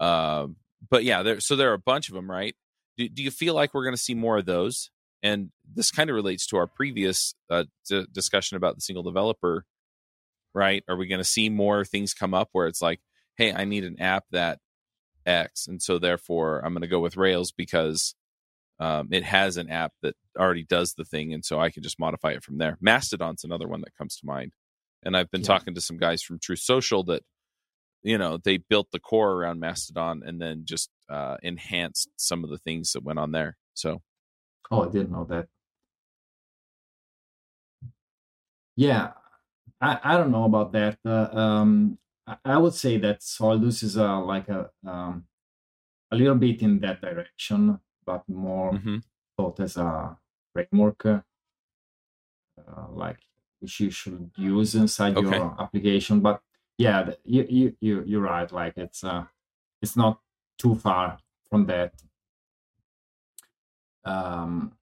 Uh, 0.00 0.48
but 0.88 1.04
yeah, 1.04 1.22
there. 1.22 1.40
So 1.40 1.54
there 1.56 1.70
are 1.70 1.74
a 1.74 1.78
bunch 1.78 2.08
of 2.08 2.14
them, 2.14 2.30
right? 2.30 2.54
Do, 2.96 3.08
do 3.08 3.22
you 3.22 3.30
feel 3.30 3.54
like 3.54 3.74
we're 3.74 3.84
going 3.84 3.94
to 3.96 4.00
see 4.02 4.14
more 4.14 4.38
of 4.38 4.46
those? 4.46 4.90
And 5.22 5.50
this 5.72 5.90
kind 5.90 6.10
of 6.10 6.16
relates 6.16 6.46
to 6.48 6.56
our 6.56 6.66
previous 6.66 7.34
uh, 7.50 7.64
d- 7.88 8.06
discussion 8.12 8.56
about 8.56 8.74
the 8.74 8.80
single 8.80 9.02
developer, 9.04 9.64
right? 10.54 10.82
Are 10.88 10.96
we 10.96 11.06
going 11.06 11.20
to 11.20 11.24
see 11.24 11.48
more 11.48 11.84
things 11.84 12.14
come 12.14 12.34
up 12.34 12.48
where 12.52 12.66
it's 12.66 12.82
like, 12.82 13.00
hey, 13.36 13.52
I 13.52 13.64
need 13.64 13.84
an 13.84 14.00
app 14.00 14.24
that 14.32 14.58
X, 15.24 15.68
and 15.68 15.80
so 15.80 15.98
therefore 15.98 16.60
I'm 16.64 16.72
going 16.72 16.82
to 16.82 16.88
go 16.88 16.98
with 17.00 17.16
Rails 17.16 17.52
because 17.52 18.14
um, 18.80 19.08
it 19.12 19.24
has 19.24 19.56
an 19.56 19.70
app 19.70 19.92
that 20.02 20.14
already 20.38 20.64
does 20.64 20.94
the 20.94 21.04
thing, 21.04 21.32
and 21.32 21.44
so 21.44 21.60
I 21.60 21.70
can 21.70 21.82
just 21.82 21.98
modify 22.00 22.32
it 22.32 22.42
from 22.44 22.58
there. 22.58 22.78
Mastodon's 22.80 23.44
another 23.44 23.68
one 23.68 23.80
that 23.82 23.96
comes 23.96 24.16
to 24.16 24.26
mind, 24.26 24.52
and 25.04 25.16
I've 25.16 25.30
been 25.30 25.42
Yeah. 25.42 25.48
talking 25.48 25.74
to 25.74 25.80
some 25.80 25.98
guys 25.98 26.22
from 26.22 26.38
Truth 26.38 26.60
Social 26.60 27.04
that 27.04 27.22
you 28.02 28.18
know 28.18 28.38
they 28.38 28.56
built 28.58 28.88
the 28.92 28.98
core 29.00 29.32
around 29.32 29.60
Mastodon 29.60 30.22
and 30.24 30.40
then 30.40 30.62
just 30.64 30.90
uh, 31.08 31.36
enhanced 31.42 32.08
some 32.16 32.44
of 32.44 32.50
the 32.50 32.58
things 32.58 32.92
that 32.92 33.04
went 33.04 33.18
on 33.18 33.32
there. 33.32 33.56
So 33.74 34.02
Oh, 34.70 34.88
I 34.88 34.90
didn't 34.90 35.12
know 35.12 35.24
that. 35.24 35.48
Yeah, 38.76 39.12
I, 39.80 39.98
I 40.02 40.16
don't 40.16 40.30
know 40.32 40.44
about 40.44 40.72
that. 40.72 40.98
Uh, 41.04 41.28
um, 41.32 41.98
I, 42.26 42.36
I 42.44 42.58
would 42.58 42.74
say 42.74 42.98
that 42.98 43.20
Solidus 43.20 43.82
is 43.82 43.98
uh, 43.98 44.20
like 44.20 44.48
a 44.48 44.70
um, 44.86 45.24
a 46.10 46.16
little 46.16 46.34
bit 46.36 46.62
in 46.62 46.80
that 46.80 47.00
direction, 47.00 47.78
but 48.04 48.28
more 48.28 48.72
mhm. 48.72 49.02
thought 49.36 49.60
as 49.60 49.76
a 49.76 50.16
framework, 50.52 51.04
uh, 51.06 51.20
like 52.90 53.20
which 53.60 53.80
you 53.80 53.90
should 53.90 54.30
use 54.36 54.74
inside 54.74 55.16
Okay. 55.16 55.36
your 55.36 55.56
application. 55.60 56.20
But 56.20 56.42
yeah, 56.78 57.14
you 57.24 57.46
you 57.48 57.76
you 57.80 58.02
you're 58.06 58.22
right. 58.22 58.50
Like 58.50 58.76
it's 58.76 59.04
uh, 59.04 59.24
it's 59.80 59.96
not 59.96 60.20
too 60.58 60.74
far 60.74 61.18
from 61.50 61.66
that. 61.66 61.92
Um, 64.04 64.72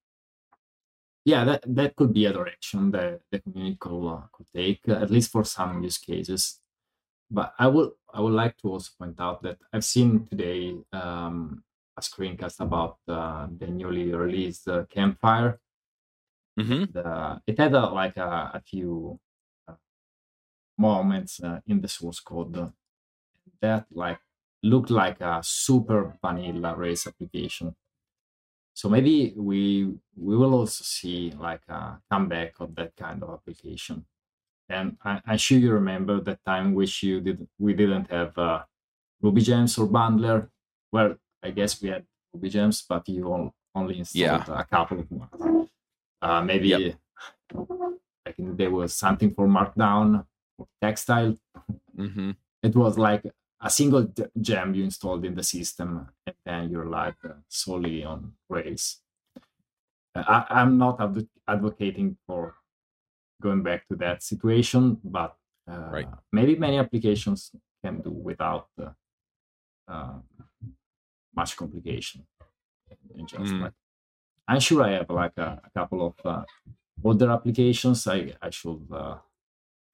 yeah, 1.24 1.44
that 1.44 1.62
that 1.66 1.96
could 1.96 2.12
be 2.12 2.24
a 2.26 2.32
direction 2.32 2.90
that 2.92 3.20
the 3.30 3.38
community 3.40 3.76
could, 3.78 4.08
uh, 4.08 4.22
could 4.32 4.46
take, 4.54 4.80
uh, 4.88 4.94
at 4.94 5.10
least 5.10 5.30
for 5.30 5.44
some 5.44 5.82
use 5.82 5.98
cases. 5.98 6.60
But 7.30 7.54
I 7.58 7.68
would 7.68 7.90
I 8.12 8.20
would 8.20 8.32
like 8.32 8.56
to 8.58 8.68
also 8.70 8.90
point 8.98 9.20
out 9.20 9.42
that 9.42 9.58
I've 9.72 9.84
seen 9.84 10.26
today 10.26 10.76
um, 10.92 11.62
a 12.00 12.02
screencast 12.08 12.60
about 12.60 12.98
uh, 13.08 13.46
the 13.60 13.68
newly 13.68 14.12
released 14.14 14.68
uh, 14.68 14.84
Campfire. 14.86 15.60
hmm 16.58 16.84
The, 16.92 17.40
it 17.46 17.58
had 17.58 17.74
uh, 17.74 17.92
like 17.92 18.16
a, 18.16 18.50
a 18.54 18.60
few 18.60 19.20
uh, 19.68 19.74
moments 20.78 21.42
uh, 21.42 21.60
in 21.66 21.80
the 21.80 21.88
source 21.88 22.20
code 22.20 22.72
that 23.60 23.86
like 23.92 24.20
looked 24.62 24.90
like 24.90 25.20
a 25.20 25.40
super 25.44 26.18
vanilla 26.22 26.76
Rails 26.76 27.06
application. 27.06 27.76
So 28.74 28.88
maybe 28.88 29.34
we 29.36 29.94
we 30.16 30.36
will 30.36 30.54
also 30.54 30.84
see 30.84 31.32
like 31.32 31.62
a 31.68 32.00
comeback 32.10 32.60
of 32.60 32.74
that 32.76 32.96
kind 32.96 33.22
of 33.22 33.30
application. 33.30 34.06
And 34.68 34.98
I, 35.04 35.22
I'm 35.26 35.38
sure 35.38 35.58
you 35.58 35.72
remember 35.72 36.20
that 36.22 36.44
time 36.44 36.74
which 36.74 37.02
you 37.02 37.20
did 37.20 37.48
we 37.58 37.74
didn't 37.74 38.10
have 38.10 38.38
uh, 38.38 38.64
Ruby 39.22 39.42
Gems 39.42 39.78
or 39.78 39.88
Bundler. 39.88 40.50
Well, 40.92 41.16
I 41.42 41.50
guess 41.50 41.80
we 41.82 41.88
had 41.88 42.04
Ruby 42.32 42.48
Gems, 42.50 42.82
but 42.88 43.08
you 43.08 43.52
only 43.74 43.98
installed 43.98 44.48
a 44.48 44.64
couple 44.64 45.00
of 45.00 45.10
ones. 45.10 45.68
Uh, 46.22 46.42
maybe 46.42 46.68
Yep. 46.68 46.94
I 48.26 48.32
think 48.32 48.56
there 48.56 48.70
was 48.70 48.94
something 48.94 49.30
for 49.34 49.46
Markdown 49.48 50.26
or 50.58 50.66
Textile. 50.80 51.36
hmm 51.96 52.32
It 52.62 52.76
was 52.76 52.98
like 52.98 53.24
a 53.60 53.70
single 53.70 54.04
gem 54.40 54.74
you 54.74 54.84
installed 54.84 55.24
in 55.24 55.34
the 55.34 55.42
system, 55.42 56.08
and 56.26 56.36
then 56.44 56.70
you're 56.70 56.86
like 57.00 57.16
uh, 57.24 57.34
solely 57.48 58.04
on 58.04 58.32
Rails. 58.48 59.00
Uh, 60.14 60.24
I, 60.26 60.60
I'm 60.60 60.76
not 60.78 61.00
adv- 61.00 61.28
advocating 61.48 62.16
for 62.26 62.54
going 63.42 63.62
back 63.62 63.88
to 63.88 63.96
that 63.96 64.22
situation, 64.22 64.98
but 65.02 65.36
uh, 65.70 65.88
Right. 65.90 66.08
maybe 66.32 66.56
many 66.56 66.78
applications 66.78 67.50
can 67.82 68.00
do 68.02 68.10
without 68.10 68.68
uh, 68.78 68.90
uh, 69.88 70.18
much 71.34 71.56
complication. 71.56 72.26
Just 73.26 73.52
Mm. 73.54 73.60
like, 73.62 73.72
I'm 74.48 74.60
sure 74.60 74.82
I 74.82 74.92
have 74.92 75.10
like 75.10 75.36
a, 75.38 75.60
a 75.64 75.70
couple 75.78 76.06
of 76.06 76.14
uh, 76.24 76.44
older 77.04 77.30
applications. 77.30 78.06
I 78.06 78.34
I 78.42 78.50
should 78.50 78.86
uh, 78.92 79.18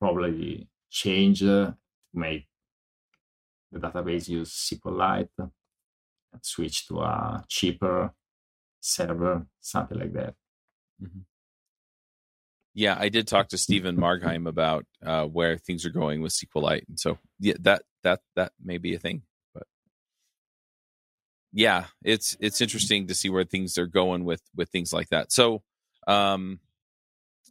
probably 0.00 0.69
change 0.90 1.43
uh, 1.43 1.73
to 2.11 2.14
make 2.14 2.49
the 3.73 3.78
database 3.81 4.28
use 4.28 4.52
SQLite 4.52 5.28
and 5.38 5.50
switch 6.43 6.87
to 6.88 7.00
a 7.00 7.45
cheaper 7.49 8.12
server, 8.81 9.47
something 9.61 9.99
like 9.99 10.12
that. 10.14 10.35
Yeah, 12.75 12.97
I 12.99 13.09
did 13.09 13.26
talk 13.26 13.49
to 13.49 13.59
Stephen 13.59 13.97
Margheim 13.97 14.47
about 14.47 14.85
uh, 15.05 15.25
where 15.26 15.57
things 15.57 15.87
are 15.87 15.90
going 15.90 16.21
with 16.21 16.33
SQLite, 16.33 16.87
and 16.88 17.00
so 17.00 17.19
yeah, 17.40 17.55
that 17.61 17.83
that 18.02 18.21
that 18.37 18.52
may 18.62 18.78
be 18.78 18.95
a 18.95 18.99
thing. 18.99 19.23
Yeah, 21.56 21.86
it's 22.04 22.36
it's 22.38 22.60
interesting 22.60 23.06
to 23.06 23.14
see 23.14 23.30
where 23.30 23.44
things 23.44 23.78
are 23.78 23.86
going 23.86 24.26
with 24.26 24.42
with 24.54 24.68
things 24.68 24.92
like 24.92 25.08
that. 25.08 25.32
So, 25.32 25.62
um, 26.06 26.60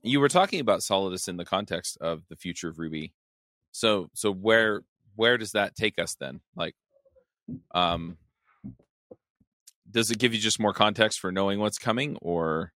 you 0.03 0.19
were 0.19 0.29
talking 0.29 0.59
about 0.59 0.81
Solidus 0.81 1.27
in 1.27 1.37
the 1.37 1.43
context 1.43 1.97
of 1.99 2.21
the 2.29 2.35
future 2.35 2.69
of 2.69 2.77
Ruby. 2.77 3.13
So 3.71 4.09
so 4.13 4.31
where 4.31 4.83
where 5.15 5.39
does 5.39 5.53
that 5.53 5.75
take 5.75 5.97
us 5.97 6.13
then? 6.19 6.41
Like, 6.55 6.75
um, 7.73 8.17
does 9.89 10.11
it 10.11 10.19
give 10.19 10.35
you 10.35 10.39
just 10.39 10.59
more 10.59 10.73
context 10.73 11.19
for 11.19 11.31
knowing 11.31 11.57
what's 11.59 11.79
coming, 11.79 12.15
or 12.21 12.73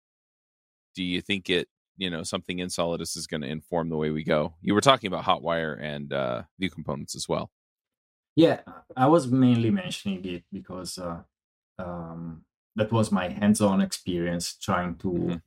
do 0.94 1.02
you 1.02 1.20
think 1.20 1.50
it 1.50 1.66
you 1.96 2.08
know 2.08 2.22
something 2.22 2.60
in 2.60 2.68
solidus 2.68 3.16
is 3.16 3.26
going 3.26 3.40
to 3.40 3.48
inform 3.48 3.88
the 3.88 3.96
way 3.96 4.10
we 4.10 4.22
go 4.22 4.54
you 4.60 4.74
were 4.74 4.82
talking 4.82 5.08
about 5.08 5.24
hotwire 5.24 5.80
and 5.80 6.12
uh 6.12 6.42
view 6.58 6.70
components 6.70 7.16
as 7.16 7.26
well 7.28 7.50
Yeah, 8.36 8.60
I 8.96 9.06
was 9.08 9.26
mainly 9.28 9.70
mentioning 9.70 10.24
it 10.26 10.44
because 10.52 10.98
uh, 10.98 11.22
um, 11.78 12.44
that 12.76 12.92
was 12.92 13.10
my 13.10 13.28
hands-on 13.28 13.80
experience 13.80 14.56
trying 14.58 14.96
to 14.98 15.08
Mhm. 15.08 15.42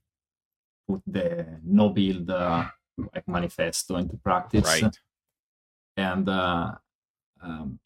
put 0.87 1.01
the 1.07 1.59
no 1.63 1.89
build 1.89 2.29
uh, 2.29 2.65
like 3.13 3.27
manifesto 3.27 3.95
into 3.97 4.17
practice, 4.17 4.65
right 4.65 4.99
and 5.97 6.27
uh, 6.29 6.75
um, 7.41 7.79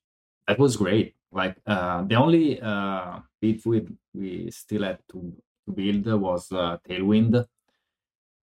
that 0.48 0.60
was 0.60 0.77
great. 0.77 1.15
Like 1.31 1.57
uh, 1.65 2.03
the 2.03 2.15
only 2.15 2.62
uh, 2.62 3.19
bit 3.41 3.65
we 3.65 3.88
we 4.13 4.51
still 4.51 4.83
had 4.83 5.00
to, 5.12 5.36
to 5.67 5.74
build 5.74 6.05
was 6.22 6.51
uh, 6.51 6.77
Tailwind, 6.88 7.45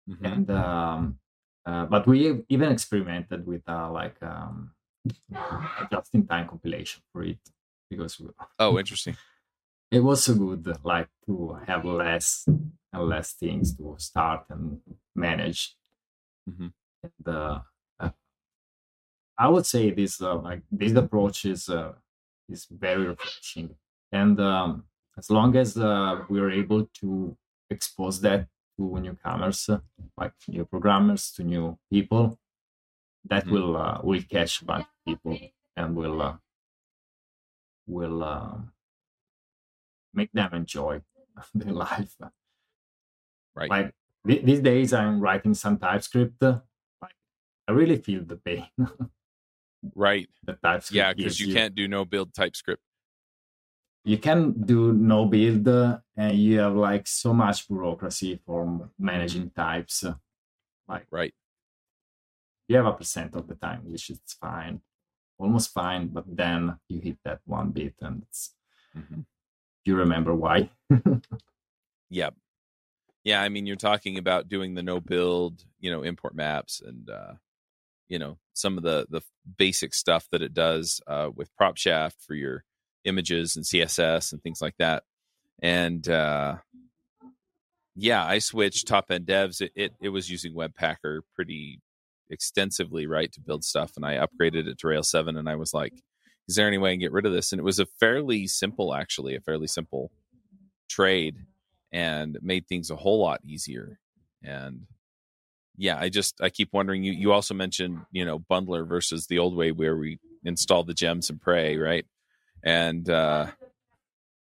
mm-hmm. 0.08 0.24
and 0.24 0.50
um, 0.50 1.18
uh, 1.66 1.86
but 1.86 2.06
we 2.06 2.42
even 2.48 2.72
experimented 2.72 3.46
with 3.46 3.62
uh, 3.68 3.90
like 3.90 4.22
um, 4.22 4.72
just 5.90 6.14
in 6.14 6.26
time 6.26 6.48
compilation 6.48 7.02
for 7.12 7.22
it 7.24 7.38
because 7.88 8.18
we, 8.20 8.28
oh 8.58 8.78
interesting. 8.78 9.16
It 9.90 10.00
was 10.00 10.22
so 10.22 10.34
good 10.34 10.72
like 10.84 11.08
to 11.26 11.58
have 11.66 11.84
less 11.84 12.44
and 12.46 13.08
less 13.08 13.32
things 13.32 13.76
to 13.76 13.96
start 13.98 14.44
and 14.50 14.80
manage. 15.14 15.76
Mm-hmm. 16.48 16.68
and 17.04 17.36
uh, 17.36 17.58
uh, 18.00 18.10
i 19.38 19.46
would 19.46 19.66
say 19.66 19.90
this 19.90 20.20
uh, 20.22 20.36
like 20.36 20.62
this 20.72 20.94
approach 20.94 21.44
is 21.44 21.68
uh, 21.68 21.92
is 22.50 22.66
very 22.70 23.06
refreshing. 23.06 23.76
And 24.12 24.40
um, 24.40 24.84
as 25.16 25.30
long 25.30 25.56
as 25.56 25.76
uh, 25.76 26.24
we're 26.28 26.50
able 26.50 26.86
to 27.00 27.36
expose 27.70 28.20
that 28.22 28.48
to 28.76 28.98
newcomers 29.00 29.70
like 30.16 30.32
new 30.48 30.64
programmers 30.64 31.30
to 31.32 31.44
new 31.44 31.78
people 31.90 32.38
that 33.28 33.44
mm-hmm. 33.44 33.52
will 33.52 33.76
uh, 33.76 34.00
will 34.02 34.22
catch 34.22 34.62
a 34.62 34.64
bunch 34.64 34.86
of 34.86 35.04
people 35.06 35.38
and 35.76 35.94
will 35.94 36.22
uh, 36.22 36.36
will 37.86 38.22
uh, 38.22 38.58
make 40.14 40.32
them 40.32 40.50
enjoy 40.52 41.00
their 41.54 41.72
life. 41.72 42.16
Right. 43.54 43.70
Like 43.70 43.94
th- 44.26 44.44
these 44.44 44.60
days, 44.60 44.92
I'm 44.92 45.20
writing 45.20 45.54
some 45.54 45.78
TypeScript. 45.78 46.40
Like 46.42 47.16
I 47.68 47.72
really 47.72 47.96
feel 47.96 48.24
the 48.24 48.36
pain. 48.36 48.66
right. 49.94 50.28
The 50.44 50.54
TypeScript. 50.54 50.96
Yeah, 50.96 51.12
because 51.12 51.38
you, 51.40 51.48
you 51.48 51.54
can't 51.54 51.74
do 51.74 51.88
no 51.88 52.04
build 52.04 52.34
TypeScript. 52.34 52.82
You 54.02 54.16
can 54.16 54.52
do 54.52 54.94
no 54.94 55.26
build, 55.26 55.68
uh, 55.68 55.98
and 56.16 56.38
you 56.38 56.60
have 56.60 56.74
like 56.74 57.06
so 57.06 57.34
much 57.34 57.68
bureaucracy 57.68 58.40
for 58.46 58.88
managing 58.98 59.50
types. 59.50 60.04
Like 60.88 61.06
right 61.10 61.34
you 62.70 62.76
have 62.76 62.86
a 62.86 62.92
percent 62.92 63.34
of 63.34 63.48
the 63.48 63.56
time, 63.56 63.80
which 63.82 64.10
is 64.10 64.20
fine, 64.40 64.80
almost 65.38 65.72
fine. 65.72 66.06
But 66.06 66.24
then 66.28 66.78
you 66.88 67.00
hit 67.00 67.18
that 67.24 67.40
one 67.44 67.70
bit, 67.70 67.94
and 68.00 68.22
it's 68.22 68.54
mm-hmm. 68.96 69.22
you 69.84 69.96
remember 69.96 70.32
why. 70.32 70.70
yep. 72.10 72.34
Yeah, 73.24 73.42
I 73.42 73.48
mean, 73.48 73.66
you're 73.66 73.74
talking 73.74 74.18
about 74.18 74.48
doing 74.48 74.74
the 74.74 74.84
no 74.84 75.00
build, 75.00 75.64
you 75.80 75.90
know, 75.90 76.04
import 76.04 76.36
maps, 76.36 76.80
and 76.80 77.10
uh, 77.10 77.32
you 78.08 78.20
know 78.20 78.38
some 78.54 78.78
of 78.78 78.84
the 78.84 79.04
the 79.10 79.22
basic 79.58 79.92
stuff 79.92 80.28
that 80.30 80.40
it 80.40 80.54
does 80.54 81.00
uh, 81.08 81.28
with 81.34 81.50
PropShaft 81.60 82.24
for 82.24 82.34
your 82.34 82.62
images 83.04 83.56
and 83.56 83.64
CSS 83.64 84.32
and 84.32 84.40
things 84.44 84.62
like 84.62 84.76
that. 84.78 85.02
And 85.60 86.08
uh, 86.08 86.58
yeah, 87.96 88.24
I 88.24 88.38
switched 88.38 88.86
top 88.86 89.10
end 89.10 89.26
devs. 89.26 89.60
It, 89.60 89.72
it, 89.74 89.92
it 90.00 90.10
was 90.10 90.30
using 90.30 90.54
Webpacker 90.54 91.22
pretty 91.34 91.80
extensively, 92.30 93.06
right, 93.06 93.32
to 93.32 93.40
build 93.40 93.64
stuff. 93.64 93.92
And 93.96 94.04
I 94.04 94.16
upgraded 94.16 94.66
it 94.66 94.78
to 94.78 94.88
Rails 94.88 95.10
7 95.10 95.36
and 95.36 95.48
I 95.48 95.56
was 95.56 95.74
like, 95.74 95.92
is 96.48 96.56
there 96.56 96.66
any 96.66 96.78
way 96.78 96.90
I 96.90 96.92
can 96.94 97.00
get 97.00 97.12
rid 97.12 97.26
of 97.26 97.32
this? 97.32 97.52
And 97.52 97.60
it 97.60 97.64
was 97.64 97.78
a 97.78 97.86
fairly 97.86 98.46
simple, 98.46 98.94
actually, 98.94 99.36
a 99.36 99.40
fairly 99.40 99.66
simple 99.66 100.10
trade 100.88 101.36
and 101.92 102.38
made 102.42 102.66
things 102.66 102.90
a 102.90 102.96
whole 102.96 103.20
lot 103.20 103.40
easier. 103.44 103.98
And 104.42 104.86
yeah, 105.76 105.98
I 105.98 106.08
just, 106.08 106.40
I 106.40 106.50
keep 106.50 106.72
wondering, 106.72 107.04
you, 107.04 107.12
you 107.12 107.32
also 107.32 107.54
mentioned, 107.54 108.00
you 108.10 108.24
know, 108.24 108.38
bundler 108.38 108.86
versus 108.86 109.26
the 109.26 109.38
old 109.38 109.56
way 109.56 109.72
where 109.72 109.96
we 109.96 110.18
install 110.44 110.82
the 110.82 110.94
gems 110.94 111.30
and 111.30 111.40
pray, 111.40 111.76
right? 111.76 112.06
And, 112.64 113.08
uh, 113.08 113.46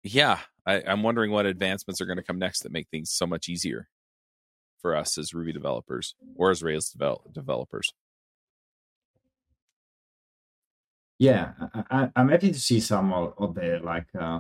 yeah, 0.04 0.40
I, 0.66 0.82
I'm 0.88 1.04
wondering 1.04 1.32
what 1.32 1.46
advancements 1.46 2.00
are 2.00 2.06
going 2.06 2.18
to 2.18 2.24
come 2.24 2.40
next 2.40 2.62
that 2.62 2.72
make 2.72 2.88
things 2.90 3.12
so 3.12 3.28
much 3.28 3.50
easier 3.50 3.88
for 4.82 4.96
us 4.96 5.18
as 5.18 5.34
Ruby 5.34 5.54
developers 5.54 6.16
or 6.36 6.52
as 6.52 6.64
Rails 6.64 6.90
develop- 6.90 7.34
developers? 7.34 7.94
Yeah, 11.20 11.52
I, 11.92 12.10
am 12.15 12.30
happy 12.30 12.52
to 12.52 12.60
see 12.60 12.80
some 12.80 13.12
of, 13.12 13.34
of 13.38 13.54
the 13.54 13.82
like 13.84 14.08
uh, 14.18 14.39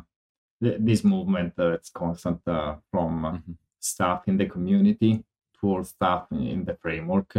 this 0.61 1.03
movement 1.03 1.53
that's 1.57 1.89
constant 1.89 2.39
uh, 2.47 2.75
from 2.89 3.25
uh, 3.25 3.31
mm-hmm. 3.33 3.51
stuff 3.79 4.23
in 4.27 4.37
the 4.37 4.45
community 4.45 5.23
towards 5.59 5.89
stuff 5.89 6.27
in 6.31 6.63
the 6.63 6.75
framework, 6.75 7.35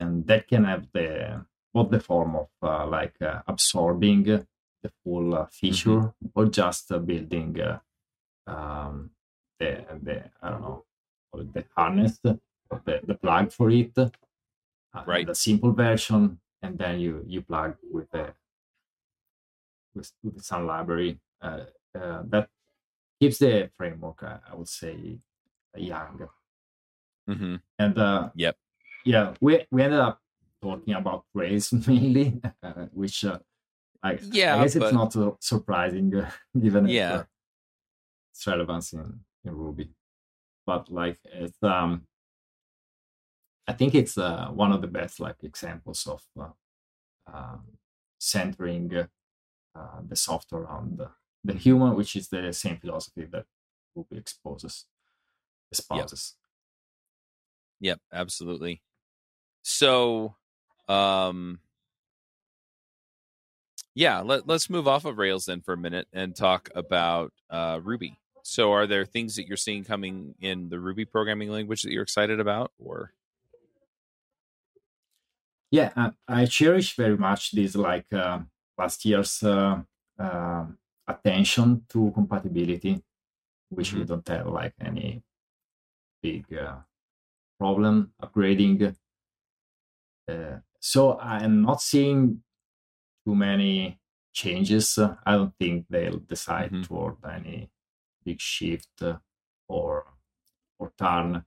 and 0.00 0.26
that 0.26 0.48
can 0.48 0.64
have 0.64 0.88
the 0.92 1.44
both 1.72 1.90
the 1.90 2.00
form 2.00 2.34
of 2.34 2.48
uh, 2.62 2.84
like 2.84 3.14
uh, 3.22 3.42
absorbing 3.46 4.24
the 4.24 4.90
full 5.04 5.36
uh, 5.36 5.46
feature 5.46 5.90
mm-hmm. 5.90 6.26
or 6.34 6.46
just 6.46 6.88
building 7.06 7.56
um, 8.48 9.10
the 9.60 9.84
the 10.02 10.24
I 10.42 10.50
don't 10.50 10.62
know 10.62 10.84
the 11.32 11.64
harness, 11.76 12.18
the, 12.22 12.38
the 12.70 13.14
plug 13.20 13.52
for 13.52 13.70
it, 13.70 13.96
uh, 13.96 14.10
right? 15.06 15.26
The 15.26 15.34
simple 15.34 15.72
version, 15.72 16.38
and 16.62 16.78
then 16.78 17.00
you 17.00 17.24
you 17.26 17.42
plug 17.42 17.76
with 17.90 18.10
the 18.10 18.34
with, 19.94 20.12
with 20.22 20.42
some 20.42 20.66
library 20.66 21.18
uh, 21.40 21.64
uh, 21.98 22.22
that 22.28 22.48
keeps 23.20 23.38
the 23.38 23.70
framework, 23.76 24.22
uh, 24.22 24.38
I 24.50 24.54
would 24.54 24.68
say, 24.68 25.18
young. 25.76 26.28
Mm-hmm. 27.28 27.56
And 27.78 27.98
uh, 27.98 28.30
yep, 28.34 28.56
yeah, 29.04 29.34
we 29.40 29.66
we 29.70 29.82
ended 29.82 30.00
up 30.00 30.20
talking 30.60 30.94
about 30.94 31.24
Rails 31.34 31.72
mainly, 31.86 32.40
uh, 32.62 32.86
which 32.92 33.24
I, 34.02 34.18
yeah, 34.30 34.56
I 34.56 34.62
guess 34.62 34.74
but... 34.74 34.84
it's 34.84 34.92
not 34.92 35.12
so 35.12 35.36
surprising 35.40 36.12
given 36.60 36.88
yeah. 36.88 37.24
its 38.32 38.46
relevance 38.46 38.92
in, 38.92 39.20
in 39.44 39.54
Ruby 39.54 39.90
but 40.66 40.90
like 40.90 41.18
it's 41.24 41.62
um 41.62 42.02
i 43.66 43.72
think 43.72 43.94
it's 43.94 44.18
uh, 44.18 44.48
one 44.48 44.72
of 44.72 44.80
the 44.80 44.86
best 44.86 45.20
like 45.20 45.36
examples 45.42 46.06
of 46.06 46.22
uh, 46.40 47.32
um, 47.32 47.62
centering 48.18 48.90
uh, 49.74 50.00
the 50.06 50.16
software 50.16 50.62
around 50.62 50.98
the, 50.98 51.08
the, 51.44 51.54
human 51.54 51.94
which 51.94 52.14
is 52.16 52.28
the 52.28 52.52
same 52.52 52.76
philosophy 52.76 53.26
that 53.30 53.44
ruby 53.94 54.16
exposes 54.18 54.86
espouses. 55.72 56.34
Yep. 57.80 57.98
yep 57.98 58.00
absolutely. 58.12 58.82
So 59.62 60.36
um 60.88 61.60
yeah 63.94 64.20
let, 64.20 64.46
let's 64.48 64.68
move 64.68 64.88
off 64.88 65.04
of 65.04 65.18
rails 65.18 65.46
then 65.46 65.60
for 65.60 65.74
a 65.74 65.76
minute 65.76 66.08
and 66.12 66.34
talk 66.34 66.68
about 66.74 67.32
uh, 67.50 67.78
ruby 67.82 68.18
so, 68.42 68.72
are 68.72 68.86
there 68.86 69.04
things 69.04 69.36
that 69.36 69.46
you're 69.46 69.56
seeing 69.56 69.84
coming 69.84 70.34
in 70.40 70.68
the 70.68 70.80
Ruby 70.80 71.04
programming 71.04 71.50
language 71.50 71.82
that 71.82 71.92
you're 71.92 72.02
excited 72.02 72.40
about, 72.40 72.72
or? 72.78 73.12
Yeah, 75.70 75.90
I, 75.96 76.10
I 76.28 76.44
cherish 76.46 76.96
very 76.96 77.16
much 77.16 77.52
this 77.52 77.74
like 77.74 78.12
uh, 78.12 78.40
last 78.76 79.04
year's 79.04 79.42
uh, 79.42 79.80
uh, 80.18 80.66
attention 81.06 81.84
to 81.88 82.10
compatibility, 82.12 83.02
which 83.70 83.90
mm-hmm. 83.90 84.00
we 84.00 84.04
don't 84.04 84.28
have 84.28 84.46
like 84.48 84.74
any 84.80 85.22
big 86.22 86.44
uh, 86.52 86.76
problem 87.58 88.12
upgrading. 88.20 88.94
Uh, 90.28 90.58
so 90.80 91.18
I'm 91.18 91.62
not 91.62 91.80
seeing 91.80 92.42
too 93.24 93.34
many 93.34 93.98
changes. 94.32 94.98
I 94.98 95.32
don't 95.32 95.54
think 95.58 95.86
they'll 95.88 96.18
decide 96.18 96.72
mm-hmm. 96.72 96.82
toward 96.82 97.16
any 97.24 97.70
big 98.24 98.40
shift 98.40 99.02
or 99.68 100.04
or 100.78 100.92
turn. 100.98 101.44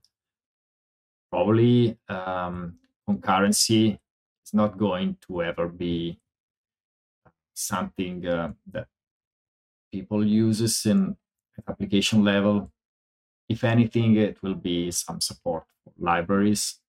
Probably 1.30 1.98
um, 2.08 2.78
concurrency 3.08 3.98
is 4.44 4.54
not 4.54 4.78
going 4.78 5.16
to 5.26 5.42
ever 5.42 5.68
be 5.68 6.18
something 7.54 8.26
uh, 8.26 8.52
that 8.72 8.86
people 9.92 10.24
uses 10.24 10.86
in 10.86 11.16
application 11.68 12.24
level. 12.24 12.70
If 13.48 13.64
anything, 13.64 14.16
it 14.16 14.42
will 14.42 14.54
be 14.54 14.90
some 14.90 15.20
support 15.20 15.64
for 15.82 15.92
libraries 15.98 16.80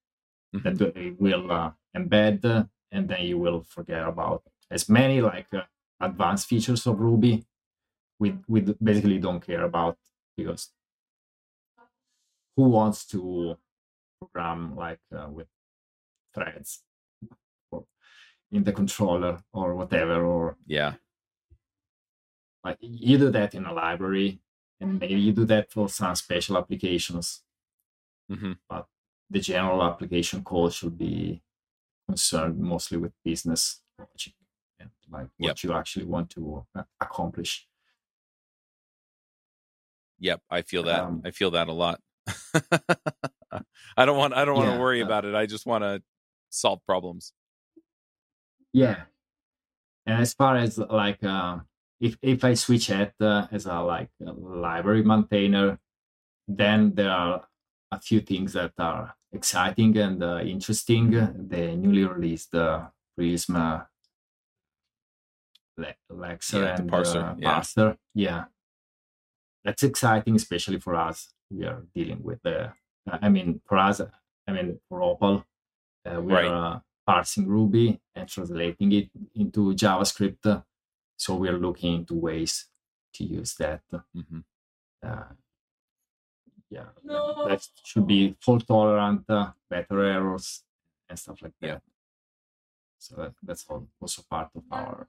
mm-hmm. 0.54 0.74
that 0.74 0.94
they 0.94 1.12
will 1.18 1.50
uh, 1.50 1.70
embed, 1.96 2.68
and 2.92 3.08
then 3.08 3.22
you 3.22 3.38
will 3.38 3.62
forget 3.62 4.06
about 4.06 4.42
as 4.70 4.88
many 4.88 5.20
like 5.20 5.46
uh, 5.52 5.62
advanced 6.00 6.46
features 6.46 6.86
of 6.86 7.00
Ruby 7.00 7.44
we 8.18 8.36
we 8.46 8.60
basically 8.82 9.18
don't 9.18 9.40
care 9.40 9.64
about 9.64 9.96
because 10.36 10.70
who 12.56 12.64
wants 12.64 13.06
to 13.06 13.56
program 14.20 14.74
like 14.76 15.00
uh, 15.16 15.28
with 15.30 15.46
threads 16.34 16.82
or 17.70 17.84
in 18.50 18.64
the 18.64 18.72
controller 18.72 19.38
or 19.52 19.74
whatever 19.74 20.24
or 20.24 20.56
yeah 20.66 20.94
like 22.64 22.78
you 22.80 23.18
do 23.18 23.30
that 23.30 23.54
in 23.54 23.64
a 23.64 23.72
library 23.72 24.40
and 24.80 24.98
maybe 25.00 25.14
you 25.14 25.32
do 25.32 25.44
that 25.44 25.70
for 25.70 25.88
some 25.88 26.14
special 26.14 26.56
applications 26.56 27.42
mm-hmm. 28.30 28.52
but 28.68 28.86
the 29.30 29.40
general 29.40 29.82
application 29.82 30.42
code 30.42 30.72
should 30.72 30.96
be 30.98 31.40
concerned 32.08 32.58
mostly 32.58 32.98
with 32.98 33.12
business 33.24 33.82
logic 33.98 34.34
and 34.80 34.90
like 35.10 35.28
what 35.38 35.48
yep. 35.48 35.62
you 35.62 35.72
actually 35.72 36.06
want 36.06 36.30
to 36.30 36.64
uh, 36.74 36.82
accomplish 37.00 37.68
Yep, 40.20 40.42
I 40.50 40.62
feel 40.62 40.82
that. 40.84 41.00
Um, 41.00 41.22
I 41.24 41.30
feel 41.30 41.50
that 41.52 41.68
a 41.68 41.72
lot. 41.72 42.00
I 43.96 44.04
don't 44.04 44.18
want 44.18 44.34
I 44.34 44.44
don't 44.44 44.56
want 44.56 44.74
to 44.74 44.80
worry 44.80 45.02
uh, 45.02 45.06
about 45.06 45.24
it. 45.24 45.34
I 45.34 45.46
just 45.46 45.66
want 45.66 45.84
to 45.84 46.02
solve 46.50 46.80
problems. 46.86 47.32
Yeah, 48.72 49.02
and 50.06 50.20
as 50.20 50.34
far 50.34 50.56
as 50.56 50.78
like 50.78 51.22
uh, 51.24 51.58
if 52.00 52.16
if 52.22 52.44
I 52.44 52.54
switch 52.54 52.90
it 52.90 53.14
uh, 53.20 53.46
as 53.50 53.66
a 53.66 53.80
like 53.80 54.10
a 54.24 54.32
library 54.32 55.02
maintainer, 55.02 55.78
then 56.46 56.94
there 56.94 57.10
are 57.10 57.46
a 57.90 58.00
few 58.00 58.20
things 58.20 58.52
that 58.52 58.72
are 58.78 59.14
exciting 59.32 59.96
and 59.96 60.22
uh, 60.22 60.40
interesting. 60.40 61.10
The 61.10 61.76
newly 61.76 62.04
released 62.04 62.54
uh, 62.54 62.88
Prism 63.16 63.56
uh, 63.56 63.80
Lexer 66.10 66.62
yeah, 66.62 66.76
and 66.76 66.90
parser. 66.90 67.32
Uh, 67.32 67.34
yeah. 67.38 67.60
parser. 67.60 67.96
Yeah, 68.14 68.44
that's 69.64 69.82
exciting, 69.82 70.36
especially 70.36 70.80
for 70.80 70.94
us. 70.94 71.32
We 71.50 71.64
are 71.64 71.82
dealing 71.94 72.22
with 72.22 72.42
the. 72.42 72.72
I 73.10 73.28
mean, 73.28 73.60
for 73.66 73.78
us, 73.78 74.00
I 74.46 74.52
mean, 74.52 74.80
for 74.88 75.02
Opal, 75.02 75.44
uh, 76.04 76.20
we 76.20 76.32
right. 76.32 76.44
are 76.44 76.76
uh, 76.76 76.78
parsing 77.06 77.46
Ruby 77.46 78.00
and 78.14 78.28
translating 78.28 78.92
it 78.92 79.10
into 79.34 79.74
JavaScript. 79.74 80.62
So 81.16 81.34
we 81.34 81.48
are 81.48 81.58
looking 81.58 81.94
into 81.94 82.14
ways 82.14 82.66
to 83.14 83.24
use 83.24 83.54
that. 83.56 83.80
Mm-hmm. 83.90 84.40
Uh, 85.02 85.32
yeah, 86.70 86.84
no. 87.02 87.48
that 87.48 87.66
should 87.82 88.06
be 88.06 88.36
fault 88.40 88.66
tolerant, 88.66 89.24
uh, 89.28 89.52
better 89.70 90.04
errors, 90.04 90.64
and 91.08 91.18
stuff 91.18 91.40
like 91.40 91.52
that. 91.60 91.66
Yeah. 91.66 91.78
So 92.98 93.16
that, 93.16 93.32
that's 93.42 93.66
also 94.00 94.22
part 94.28 94.50
of 94.54 94.62
our. 94.70 95.08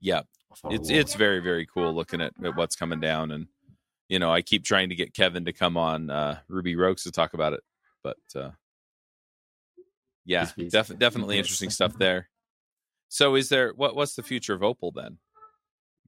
Yeah, 0.00 0.22
it's 0.70 0.90
it's 0.90 1.14
very 1.14 1.40
very 1.40 1.66
cool 1.66 1.94
looking 1.94 2.20
at, 2.20 2.32
at 2.44 2.56
what's 2.56 2.76
coming 2.76 3.00
down, 3.00 3.30
and 3.32 3.46
you 4.08 4.18
know 4.18 4.32
I 4.32 4.42
keep 4.42 4.64
trying 4.64 4.88
to 4.90 4.94
get 4.94 5.14
Kevin 5.14 5.44
to 5.44 5.52
come 5.52 5.76
on 5.76 6.10
uh, 6.10 6.40
Ruby 6.48 6.76
Rogues 6.76 7.04
to 7.04 7.12
talk 7.12 7.34
about 7.34 7.52
it, 7.52 7.60
but 8.02 8.18
uh, 8.34 8.50
yeah, 10.24 10.48
def- 10.56 10.98
definitely 10.98 11.38
interesting 11.38 11.70
stuff 11.70 11.96
there. 11.98 12.28
So, 13.08 13.34
is 13.34 13.48
there 13.48 13.72
what 13.72 13.96
what's 13.96 14.14
the 14.14 14.22
future 14.22 14.54
of 14.54 14.62
Opal 14.62 14.92
then? 14.92 15.18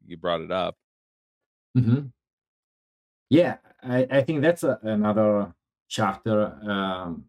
You 0.07 0.17
brought 0.17 0.43
it 0.43 0.51
up. 0.53 0.77
Mm-hmm. 1.77 2.07
Yeah, 3.31 3.57
I, 3.83 4.07
I 4.11 4.23
think 4.23 4.43
that's 4.43 4.65
a, 4.65 4.79
another 4.83 5.55
chapter. 5.89 6.47
Um, 6.69 7.25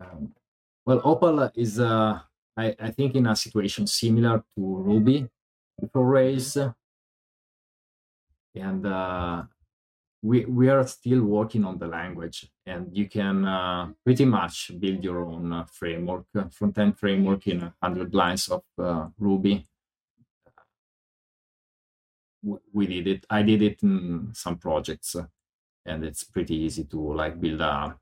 um, 0.00 0.34
well, 0.84 1.00
Opal 1.04 1.50
is, 1.54 1.78
uh, 1.78 2.20
I, 2.58 2.74
I 2.78 2.90
think, 2.90 3.14
in 3.14 3.26
a 3.26 3.36
situation 3.36 3.86
similar 3.86 4.38
to 4.38 4.62
Ruby 4.62 5.28
before 5.80 6.06
Rails, 6.06 6.58
and 8.54 8.86
uh, 8.86 9.44
we 10.22 10.44
we 10.44 10.68
are 10.68 10.86
still 10.86 11.22
working 11.22 11.64
on 11.64 11.78
the 11.78 11.86
language, 11.86 12.50
and 12.66 12.96
you 12.96 13.08
can 13.08 13.44
uh, 13.44 13.92
pretty 14.04 14.24
much 14.24 14.72
build 14.78 15.04
your 15.04 15.24
own 15.24 15.52
uh, 15.52 15.64
framework, 15.72 16.26
uh, 16.36 16.48
front 16.50 16.76
end 16.78 16.98
framework 16.98 17.46
in 17.46 17.72
hundred 17.82 18.12
lines 18.14 18.48
of 18.48 18.64
uh, 18.78 19.06
Ruby 19.18 19.64
we 22.72 22.86
did 22.86 23.06
it. 23.06 23.26
I 23.30 23.42
did 23.42 23.62
it 23.62 23.82
in 23.82 24.30
some 24.32 24.58
projects, 24.58 25.16
and 25.84 26.04
it's 26.04 26.24
pretty 26.24 26.54
easy 26.56 26.84
to 26.84 27.14
like 27.14 27.40
build 27.40 27.60
a 27.60 27.96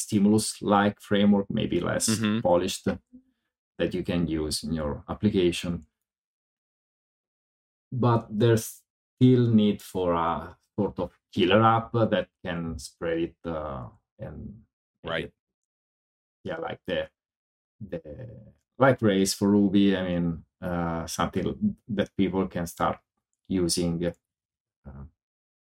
stimulus-like 0.00 1.00
framework, 1.00 1.46
maybe 1.50 1.80
less 1.80 2.08
mm-hmm. 2.08 2.40
polished, 2.40 2.88
that 3.78 3.94
you 3.94 4.02
can 4.02 4.26
use 4.26 4.62
in 4.62 4.72
your 4.72 5.04
application. 5.08 5.86
But 7.92 8.26
there's 8.30 8.82
still 9.16 9.48
need 9.48 9.82
for 9.82 10.14
a 10.14 10.56
sort 10.78 10.98
of 10.98 11.12
killer 11.32 11.62
app 11.62 11.92
that 11.92 12.28
can 12.44 12.78
spread 12.78 13.18
it 13.18 13.36
uh, 13.44 13.88
and 14.18 14.62
right. 15.04 15.24
It, 15.24 15.32
yeah, 16.44 16.56
like 16.56 16.80
the 16.86 17.08
the 17.80 18.00
like 18.78 19.02
Rails 19.02 19.34
for 19.34 19.50
Ruby. 19.50 19.96
I 19.96 20.02
mean, 20.02 20.44
uh, 20.62 21.06
something 21.06 21.76
that 21.88 22.16
people 22.16 22.46
can 22.46 22.66
start 22.66 22.98
using 23.48 24.06
uh, 24.06 25.04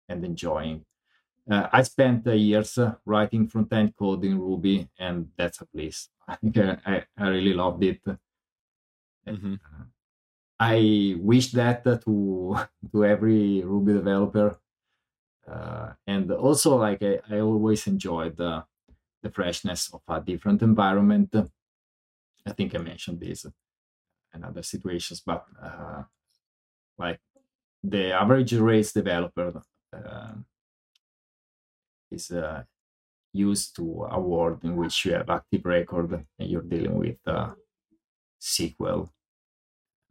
and 0.10 0.26
enjoying. 0.26 0.86
Uh, 1.50 1.68
I 1.72 1.82
spent 1.84 2.26
years 2.28 2.78
uh, 2.78 2.96
writing 3.06 3.48
front 3.48 3.72
end 3.72 3.96
code 3.96 4.26
in 4.26 4.40
Ruby, 4.40 4.90
and 5.00 5.30
that's 5.38 5.62
a 5.62 5.66
place. 5.66 6.10
I 6.28 6.36
think 6.36 6.58
I, 6.58 7.06
I 7.18 7.28
really 7.28 7.54
loved 7.54 7.84
it. 7.84 8.02
Mm-hmm. 9.26 9.56
I 10.60 11.16
wish 11.20 11.52
that 11.52 11.84
to 11.84 12.58
to 12.92 13.06
every 13.06 13.62
Ruby 13.62 13.94
developer. 13.94 14.60
Uh, 15.48 15.94
and 16.06 16.30
also, 16.32 16.76
like 16.76 17.02
I, 17.02 17.20
I 17.32 17.40
always 17.40 17.88
enjoyed 17.88 18.36
the, 18.36 18.66
the 19.24 19.30
freshness 19.30 19.90
of 19.94 20.02
a 20.10 20.20
different 20.20 20.62
environment. 20.62 21.34
I 22.46 22.52
think 22.52 22.76
I 22.76 22.80
mentioned 22.80 23.22
this 23.22 23.46
in 24.34 24.44
other 24.44 24.64
situations, 24.64 25.22
but 25.26 25.46
uh, 25.62 26.04
like 26.98 27.22
the 27.82 28.12
average 28.12 28.54
Rails 28.54 28.92
developer 28.92 29.62
uh, 29.94 30.34
is 32.12 32.32
uh, 32.32 32.64
used 33.34 33.76
to 33.76 34.08
a 34.10 34.20
world 34.20 34.64
in 34.64 34.76
which 34.76 35.06
you 35.06 35.14
have 35.14 35.30
active 35.30 35.66
record 35.66 36.26
and 36.40 36.50
you're 36.50 36.62
dealing 36.62 36.98
with 36.98 37.18
uh, 37.26 37.52
SQL, 38.42 39.10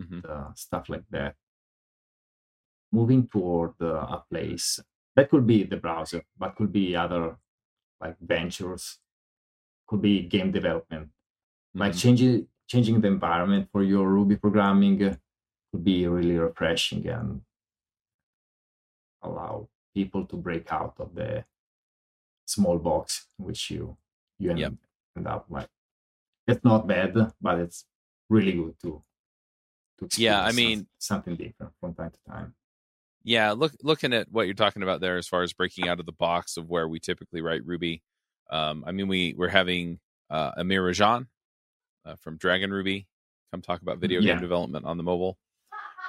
mm-hmm. 0.00 0.20
Uh, 0.28 0.52
stuff 0.54 0.88
like 0.88 1.04
that. 1.11 1.35
Moving 2.92 3.26
toward 3.26 3.74
uh, 3.80 4.06
a 4.18 4.24
place 4.30 4.80
that 5.16 5.30
could 5.30 5.46
be 5.46 5.64
the 5.64 5.76
browser, 5.76 6.22
but 6.38 6.54
could 6.56 6.72
be 6.72 6.94
other 6.94 7.37
like 8.00 8.16
ventures, 8.20 8.98
could 9.87 10.02
be 10.02 10.22
game 10.22 10.52
development, 10.52 11.06
mm-hmm. 11.06 11.80
like 11.80 11.96
changing 11.96 12.46
changing 12.68 13.00
the 13.00 13.09
environment 13.09 13.68
for 13.70 13.82
your 13.82 14.09
Ruby 14.09 14.37
programming 14.37 14.98
could 14.98 15.85
be 15.85 16.06
really 16.06 16.38
refreshing 16.38 17.06
and 17.09 17.42
allow 19.22 19.68
people 19.94 20.24
to 20.26 20.37
break 20.37 20.72
out 20.72 20.94
of 20.98 21.14
the 21.14 21.44
small 22.46 22.78
box 22.78 23.26
in 23.38 23.44
which 23.44 23.70
you 23.70 23.96
you 24.38 24.50
end, 24.50 24.59
yep. 24.59 24.72
end 25.16 25.26
up 25.26 25.46
like 25.50 25.68
it's 26.46 26.64
not 26.64 26.87
bad 26.87 27.14
but 27.40 27.59
it's 27.59 27.85
really 28.30 28.52
good 28.52 28.74
to 28.80 29.02
to 29.98 30.09
yeah 30.20 30.42
i 30.42 30.52
mean 30.52 30.87
something 30.98 31.37
different 31.37 31.72
from 31.80 31.94
time 31.94 32.11
to 32.11 32.30
time 32.30 32.54
yeah 33.24 33.52
look 33.52 33.72
looking 33.82 34.12
at 34.12 34.30
what 34.30 34.46
you're 34.46 34.54
talking 34.54 34.82
about 34.82 35.00
there 35.00 35.16
as 35.16 35.26
far 35.26 35.42
as 35.42 35.52
breaking 35.52 35.88
out 35.88 36.00
of 36.00 36.06
the 36.06 36.12
box 36.12 36.56
of 36.56 36.68
where 36.68 36.88
we 36.88 36.98
typically 36.98 37.42
write 37.42 37.64
ruby 37.66 38.02
um, 38.50 38.85
i 38.87 38.92
mean 38.92 39.09
we 39.09 39.35
we're 39.37 39.48
having 39.48 39.98
uh, 40.30 40.52
amir 40.56 40.82
rajan 40.82 41.26
uh, 42.06 42.16
from 42.16 42.37
Dragon 42.37 42.70
Ruby 42.70 43.06
come 43.50 43.61
talk 43.61 43.82
about 43.82 43.98
video 43.98 44.20
yeah. 44.20 44.32
game 44.32 44.40
development 44.40 44.87
on 44.87 44.96
the 44.96 45.02
mobile. 45.02 45.38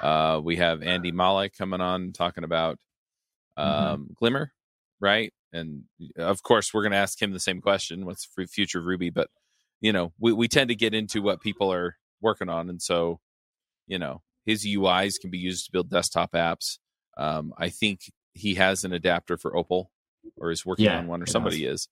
Uh, 0.01 0.39
we 0.43 0.57
have 0.57 0.83
Andy 0.83 1.11
Maleh 1.11 1.55
coming 1.57 1.81
on 1.81 2.11
talking 2.11 2.43
about 2.43 2.77
mm-hmm. 3.57 3.69
um, 3.69 4.01
mm-hmm. 4.01 4.13
Glimmer, 4.15 4.53
right? 4.99 5.33
And 5.57 5.83
of 6.17 6.43
course, 6.43 6.73
we're 6.73 6.83
going 6.83 6.91
to 6.91 6.97
ask 6.97 7.21
him 7.21 7.33
the 7.33 7.39
same 7.39 7.61
question: 7.61 8.05
What's 8.05 8.27
the 8.35 8.47
future 8.47 8.79
of 8.79 8.85
Ruby? 8.85 9.09
But 9.09 9.29
you 9.81 9.91
know, 9.91 10.13
we 10.19 10.31
we 10.33 10.47
tend 10.47 10.69
to 10.69 10.75
get 10.75 10.93
into 10.93 11.21
what 11.21 11.41
people 11.41 11.71
are 11.71 11.97
working 12.21 12.49
on, 12.49 12.69
and 12.69 12.81
so 12.81 13.19
you 13.87 13.99
know, 13.99 14.21
his 14.45 14.65
UIs 14.65 15.19
can 15.19 15.29
be 15.29 15.37
used 15.37 15.65
to 15.65 15.71
build 15.71 15.89
desktop 15.89 16.33
apps. 16.33 16.77
Um, 17.17 17.53
I 17.57 17.69
think 17.69 18.11
he 18.33 18.55
has 18.55 18.83
an 18.83 18.93
adapter 18.93 19.37
for 19.37 19.55
Opal, 19.55 19.91
or 20.37 20.51
is 20.51 20.65
working 20.65 20.85
yeah, 20.85 20.99
on 20.99 21.07
one, 21.07 21.21
or 21.21 21.25
somebody 21.25 21.65
is. 21.65 21.87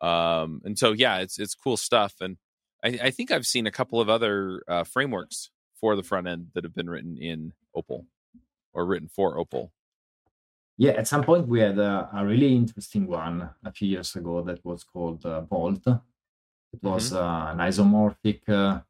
Um, 0.00 0.62
and 0.64 0.78
so 0.78 0.92
yeah, 0.92 1.18
it's 1.18 1.38
it's 1.38 1.54
cool 1.54 1.76
stuff, 1.76 2.14
and 2.20 2.36
I, 2.84 2.98
I 3.04 3.10
think 3.10 3.30
I've 3.30 3.46
seen 3.46 3.66
a 3.66 3.72
couple 3.72 4.00
of 4.00 4.08
other 4.08 4.62
uh, 4.68 4.84
frameworks 4.84 5.50
for 5.80 5.96
the 5.96 6.02
front 6.02 6.26
end 6.26 6.48
that 6.54 6.64
have 6.64 6.74
been 6.74 6.90
written 6.90 7.16
in 7.18 7.52
Opal 7.74 8.06
or 8.72 8.84
written 8.86 9.08
for 9.08 9.38
Opal. 9.38 9.72
Yeah, 10.80 10.92
at 10.92 11.08
some 11.08 11.24
point 11.24 11.48
we 11.48 11.58
had 11.58 11.76
a, 11.76 12.08
a 12.14 12.24
really 12.24 12.54
interesting 12.54 13.08
one 13.08 13.50
a 13.64 13.72
few 13.72 13.88
years 13.88 14.14
ago 14.14 14.42
that 14.42 14.64
was 14.64 14.84
called 14.84 15.26
uh, 15.26 15.40
Volt. 15.40 15.84
It 16.72 16.82
was 16.82 17.10
mm-hmm. 17.10 17.16
uh, 17.16 17.52
an 17.52 17.58
isomorphic, 17.58 18.48
uh, 18.48 18.80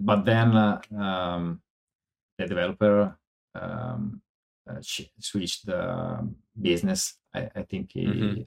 but 0.00 0.24
then 0.24 0.56
uh, 0.56 0.80
um, 0.98 1.60
the 2.38 2.46
developer 2.46 3.14
um, 3.54 4.22
uh, 4.68 4.80
switched 4.80 5.66
the 5.66 6.26
business. 6.60 7.18
I, 7.34 7.50
I 7.54 7.62
think 7.64 7.90
he, 7.92 8.06
mm-hmm. 8.06 8.42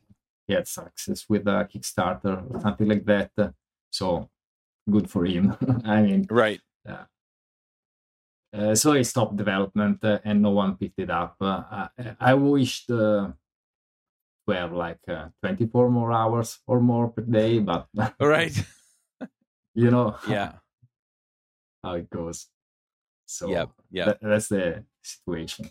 he, 0.47 0.53
had 0.53 0.67
success 0.67 1.25
with 1.29 1.47
a 1.47 1.69
Kickstarter 1.71 2.51
or 2.51 2.59
something 2.61 2.87
like 2.87 3.05
that. 3.05 3.29
So 3.91 4.27
good 4.89 5.07
for 5.07 5.23
him. 5.23 5.55
I 5.85 6.01
mean, 6.01 6.25
right. 6.31 6.59
Yeah. 6.83 7.03
Uh, 8.51 8.73
so 8.73 8.93
I 8.93 9.03
stopped 9.03 9.37
development 9.37 10.03
uh, 10.03 10.19
and 10.23 10.41
no 10.41 10.51
one 10.51 10.75
picked 10.75 10.99
it 10.99 11.09
up. 11.09 11.35
Uh, 11.39 11.87
I, 11.97 12.15
I 12.19 12.33
wished 12.33 12.89
uh, 12.89 13.29
to 14.47 14.55
have 14.55 14.73
like 14.73 14.99
uh, 15.07 15.27
24 15.43 15.89
more 15.89 16.11
hours 16.11 16.59
or 16.65 16.79
more 16.79 17.09
per 17.09 17.21
day, 17.21 17.59
but 17.59 17.87
right, 18.19 18.57
you 19.75 19.91
know, 19.91 20.17
yeah, 20.27 20.53
how 21.83 21.93
it 21.93 22.09
goes. 22.09 22.47
So 23.27 23.49
yeah, 23.49 23.65
yeah, 23.91 24.05
that, 24.05 24.17
that's 24.21 24.47
the 24.47 24.83
situation. 25.03 25.69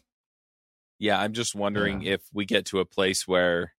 Yeah, 1.01 1.21
I'm 1.21 1.33
just 1.33 1.55
wondering 1.55 2.03
yeah. 2.03 2.15
if 2.15 2.23
we 2.33 2.45
get 2.45 2.67
to 2.67 2.81
a 2.81 2.85
place 2.85 3.27
where, 3.27 3.73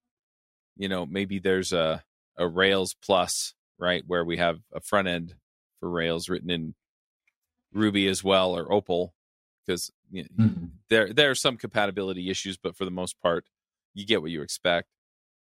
you 0.78 0.90
know, 0.90 1.06
maybe 1.06 1.40
there's 1.40 1.72
a 1.72 2.04
a 2.38 2.48
Rails 2.48 2.96
plus, 3.02 3.54
right, 3.78 4.04
where 4.06 4.26
we 4.26 4.38
have 4.38 4.60
a 4.74 4.82
front 4.82 5.08
end 5.08 5.36
for 5.80 5.90
Rails 5.90 6.28
written 6.28 6.50
in 6.50 6.76
Ruby 7.74 8.08
as 8.08 8.24
well 8.24 8.56
or 8.56 8.72
Opal, 8.72 9.14
because 9.66 9.92
you 10.12 10.24
know, 10.24 10.46
mm-hmm. 10.46 10.66
there 10.90 11.14
there 11.14 11.30
are 11.30 11.36
some 11.36 11.58
compatibility 11.58 12.30
issues, 12.30 12.58
but 12.58 12.76
for 12.76 12.86
the 12.86 12.92
most 12.92 13.20
part, 13.22 13.46
you 13.94 14.06
get 14.06 14.22
what 14.22 14.32
you 14.32 14.42
expect. 14.42 14.88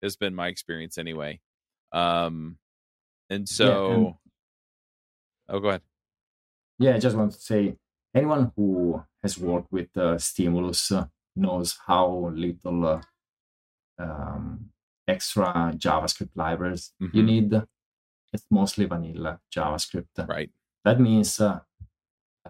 Has 0.03 0.17
been 0.17 0.35
my 0.35 0.49
experience 0.49 0.99
anyway. 0.99 1.41
Um, 1.93 2.59
and 3.31 3.49
so, 3.49 3.67
yeah, 3.69 3.95
and, 3.95 4.15
oh, 5.49 5.61
go 5.61 5.69
ahead. 5.69 5.83
Yeah, 6.81 6.97
I 6.97 6.99
just 6.99 7.17
want 7.17 7.33
to 7.35 7.41
say, 7.41 7.77
anyone 8.13 8.51
who 8.57 9.05
has 9.23 9.39
worked 9.39 9.71
with 9.71 9.97
uh, 9.97 10.19
Stimulus 10.19 10.91
uh, 10.91 11.07
knows 11.37 11.79
how 11.87 12.33
little 12.35 12.85
uh, 12.85 13.01
um, 13.97 14.71
extra 15.07 15.73
JavaScript 15.77 16.31
libraries 16.35 16.93
mm-hmm. 17.01 17.17
you 17.17 17.23
need. 17.23 17.63
It's 18.33 18.47
mostly 18.51 18.87
vanilla 18.87 19.39
JavaScript. 19.57 20.27
Right. 20.29 20.51
That 20.85 20.99
means 20.99 21.39
uh, 21.39 21.61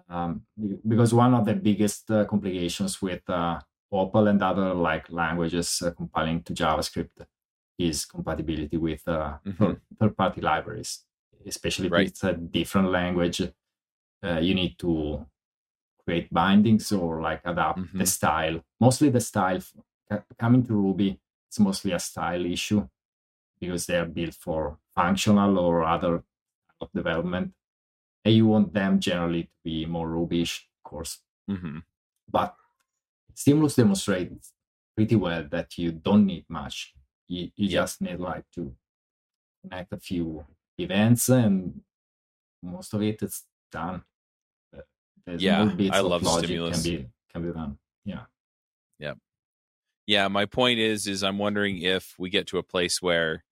um, 0.09 0.43
because 0.87 1.13
one 1.15 1.35
of 1.35 1.45
the 1.45 1.55
biggest 1.55 2.11
uh, 2.11 2.25
complications 2.25 3.01
with 3.03 3.29
uh, 3.29 3.61
Opal 3.91 4.29
and 4.29 4.43
other 4.43 4.73
like 4.73 5.11
languages 5.11 5.83
uh, 5.85 5.91
compiling 5.91 6.43
to 6.45 6.55
JavaScript 6.55 7.27
is 7.79 8.07
compatibility 8.07 8.79
with 8.79 9.07
uh, 9.07 9.35
mm-hmm. 9.47 9.73
third-party 10.01 10.41
libraries, 10.41 11.05
especially 11.47 11.87
if 11.87 11.93
right. 11.93 12.07
it's 12.09 12.25
a 12.25 12.33
different 12.33 12.91
language. 12.91 13.43
Uh, 14.23 14.39
you 14.41 14.55
need 14.55 14.79
to 14.79 15.27
create 16.05 16.33
bindings 16.33 16.91
or 16.91 17.21
like 17.21 17.43
adapt 17.45 17.81
mm-hmm. 17.81 17.99
the 17.99 18.07
style. 18.07 18.61
Mostly 18.81 19.11
the 19.11 19.21
style 19.21 19.61
coming 20.39 20.65
to 20.65 20.73
Ruby, 20.73 21.19
it's 21.49 21.59
mostly 21.59 21.93
a 21.93 21.99
style 21.99 22.47
issue 22.47 22.89
because 23.61 23.87
they 23.87 23.97
are 23.97 24.07
built 24.07 24.35
for 24.35 24.79
functional 24.95 25.59
or 25.59 25.85
other 25.85 26.25
development. 26.95 27.53
And 28.25 28.35
you 28.35 28.47
want 28.47 28.73
them 28.73 29.01
generally 29.01 29.45
to 29.45 29.49
be 29.65 29.87
more 29.87 30.09
Rubyish, 30.09 30.59
of 30.59 30.91
course. 30.91 31.19
Mm-hmm. 31.51 31.79
But 32.31 32.55
Stimulus 33.35 33.75
demonstrates 33.75 34.53
pretty 34.95 35.17
well 35.17 35.45
that 35.51 35.77
you 35.79 35.93
don't 35.93 36.27
need 36.27 36.45
much. 36.49 36.95
You, 37.29 37.51
you 37.57 37.69
just 37.69 38.01
need 38.01 38.21
like 38.21 38.45
to 38.55 38.75
connect 39.63 39.93
a 39.93 39.99
few 39.99 40.45
events 40.79 41.29
and 41.29 41.81
most 42.63 42.95
of 42.95 43.03
it 43.03 43.23
is 43.23 43.43
done. 43.71 44.03
There's 45.27 45.43
yeah, 45.43 45.71
I 45.93 46.01
love 46.01 46.27
stimulus. 46.27 46.83
Can 46.83 46.91
be 46.91 47.07
can 47.33 47.43
be 47.47 47.53
done. 47.53 47.79
Yeah. 48.05 48.23
Yeah. 48.99 49.15
Yeah. 50.07 50.29
My 50.29 50.47
point 50.47 50.81
is, 50.81 51.07
is 51.07 51.23
I'm 51.23 51.39
wondering 51.39 51.79
if 51.79 52.15
we 52.19 52.29
get 52.29 52.49
to 52.49 52.59
a 52.59 52.63
place 52.63 53.01
where 53.01 53.45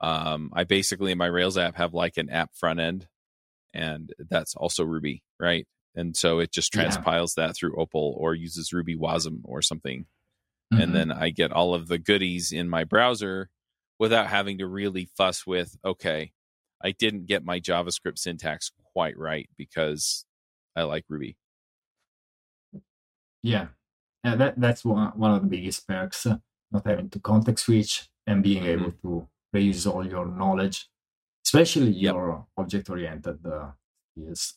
um, 0.00 0.50
I 0.52 0.64
basically 0.64 1.12
in 1.12 1.18
my 1.18 1.26
Rails 1.26 1.56
app 1.56 1.76
have 1.76 1.94
like 1.94 2.18
an 2.18 2.28
app 2.28 2.54
front 2.54 2.78
end, 2.78 3.08
and 3.74 4.12
that's 4.18 4.54
also 4.54 4.84
Ruby, 4.84 5.22
right? 5.38 5.66
And 5.94 6.16
so 6.16 6.38
it 6.38 6.52
just 6.52 6.72
transpiles 6.72 7.34
yeah. 7.36 7.48
that 7.48 7.56
through 7.56 7.76
Opal 7.76 8.16
or 8.18 8.34
uses 8.34 8.72
Ruby 8.72 8.96
Wasm 8.96 9.40
or 9.44 9.60
something, 9.62 10.06
mm-hmm. 10.72 10.82
and 10.82 10.94
then 10.94 11.12
I 11.12 11.30
get 11.30 11.52
all 11.52 11.74
of 11.74 11.88
the 11.88 11.98
goodies 11.98 12.52
in 12.52 12.68
my 12.68 12.84
browser 12.84 13.50
without 13.98 14.28
having 14.28 14.58
to 14.58 14.66
really 14.66 15.08
fuss 15.16 15.46
with 15.46 15.76
okay, 15.84 16.32
I 16.82 16.92
didn't 16.92 17.26
get 17.26 17.44
my 17.44 17.60
JavaScript 17.60 18.18
syntax 18.18 18.70
quite 18.92 19.18
right 19.18 19.48
because 19.56 20.24
I 20.76 20.82
like 20.82 21.04
Ruby. 21.08 21.36
Yeah, 23.42 23.68
yeah 24.24 24.36
that, 24.36 24.60
that's 24.60 24.84
one, 24.84 25.12
one 25.16 25.32
of 25.32 25.42
the 25.42 25.48
biggest 25.48 25.86
perks, 25.86 26.26
not 26.26 26.86
having 26.86 27.10
to 27.10 27.20
context 27.20 27.66
switch 27.66 28.08
and 28.26 28.42
being 28.42 28.64
mm-hmm. 28.64 28.84
able 28.84 28.92
to 29.02 29.28
reuse 29.54 29.90
all 29.90 30.06
your 30.06 30.26
knowledge, 30.26 30.88
especially 31.44 31.90
yep. 31.90 32.14
your 32.14 32.46
object 32.56 32.90
oriented 32.90 33.38
uh, 33.46 33.70
skills, 34.16 34.54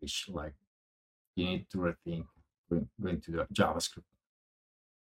which 0.00 0.26
like 0.28 0.54
you 1.36 1.46
need 1.46 1.66
to 1.70 1.78
rethink 1.78 2.26
going, 2.68 2.88
going 3.00 3.20
to 3.20 3.30
the 3.32 3.46
JavaScript. 3.52 4.04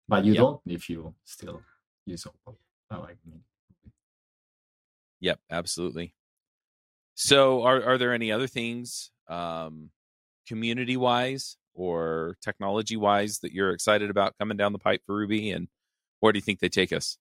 But 0.08 0.24
you 0.24 0.34
yep. 0.34 0.40
don't 0.40 0.60
if 0.66 0.88
you 0.88 1.14
still 1.24 1.62
use 2.04 2.26
Opal. 2.26 2.58
I 2.90 2.96
like 2.98 3.18
me. 3.28 3.40
Yep, 5.20 5.40
absolutely. 5.50 6.14
So, 7.14 7.62
are 7.62 7.82
are 7.82 7.98
there 7.98 8.12
any 8.12 8.30
other 8.30 8.46
things 8.46 9.10
um, 9.28 9.90
community 10.46 10.96
wise 10.96 11.56
or 11.74 12.36
technology 12.42 12.96
wise 12.96 13.40
that 13.40 13.52
you're 13.52 13.70
excited 13.70 14.10
about 14.10 14.34
coming 14.38 14.56
down 14.56 14.72
the 14.72 14.78
pipe 14.78 15.02
for 15.06 15.16
Ruby? 15.16 15.50
And 15.50 15.68
where 16.20 16.32
do 16.32 16.38
you 16.38 16.42
think 16.42 16.60
they 16.60 16.68
take 16.68 16.92
us? 16.92 17.18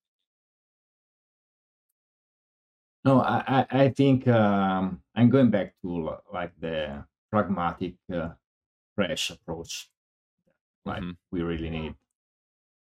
No, 3.05 3.21
I, 3.21 3.65
I 3.69 3.89
think 3.89 4.27
um, 4.27 5.01
I'm 5.15 5.29
going 5.29 5.51
back 5.51 5.75
to 5.83 6.17
like 6.33 6.53
the 6.59 7.05
pragmatic, 7.31 7.93
uh, 8.11 8.29
fresh 8.95 9.29
approach 9.29 9.89
like 10.85 11.01
mm-hmm. 11.01 11.11
we 11.31 11.41
really 11.41 11.69
need. 11.69 11.95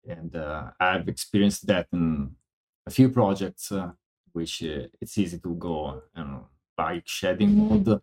And 0.08 0.36
uh, 0.36 0.72
I've 0.80 1.08
experienced 1.08 1.68
that 1.68 1.88
in 1.94 2.36
a 2.86 2.92
few 2.92 3.10
projects, 3.10 3.72
uh, 3.72 3.92
which 4.34 4.64
uh, 4.64 4.88
it's 5.00 5.18
easy 5.18 5.40
to 5.40 5.56
go 5.56 6.02
and 6.16 6.42
bike 6.76 7.04
shedding 7.06 7.56
mode 7.56 8.02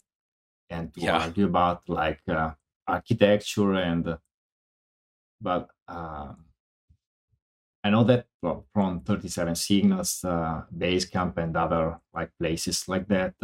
and 0.70 0.94
to 0.94 1.00
yeah. 1.00 1.18
argue 1.18 1.46
about 1.46 1.83
like 1.88 2.20
uh, 2.28 2.52
architecture 2.87 3.74
and 3.74 4.16
but 5.40 5.68
uh, 5.87 6.33
I 7.84 7.90
know 7.90 8.04
that 8.04 8.26
from 8.72 9.00
37 9.00 9.54
Signals, 9.54 10.24
uh, 10.24 10.62
Basecamp, 10.76 11.36
and 11.38 11.56
other 11.56 12.00
like 12.12 12.30
places 12.38 12.88
like 12.88 13.06
that, 13.08 13.34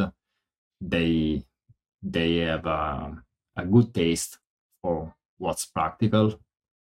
they 0.80 1.44
they 2.02 2.36
have 2.38 2.66
uh, 2.66 3.10
a 3.56 3.64
good 3.64 3.94
taste 3.94 4.38
for 4.82 5.14
what's 5.38 5.66
practical. 5.66 6.40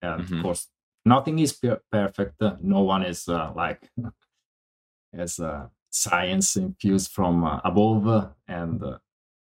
And 0.03 0.23
mm-hmm. 0.23 0.37
of 0.37 0.43
course, 0.43 0.69
nothing 1.05 1.39
is 1.39 1.53
per- 1.53 1.83
perfect. 1.93 2.43
No 2.63 2.81
one 2.81 3.05
is 3.05 3.29
uh, 3.29 3.53
like 3.55 3.91
as 5.13 5.39
uh, 5.39 5.69
science 5.91 6.57
infused 6.57 7.13
from 7.13 7.45
uh, 7.45 7.61
above, 7.65 8.33
and 8.49 8.83
uh, 8.83 8.99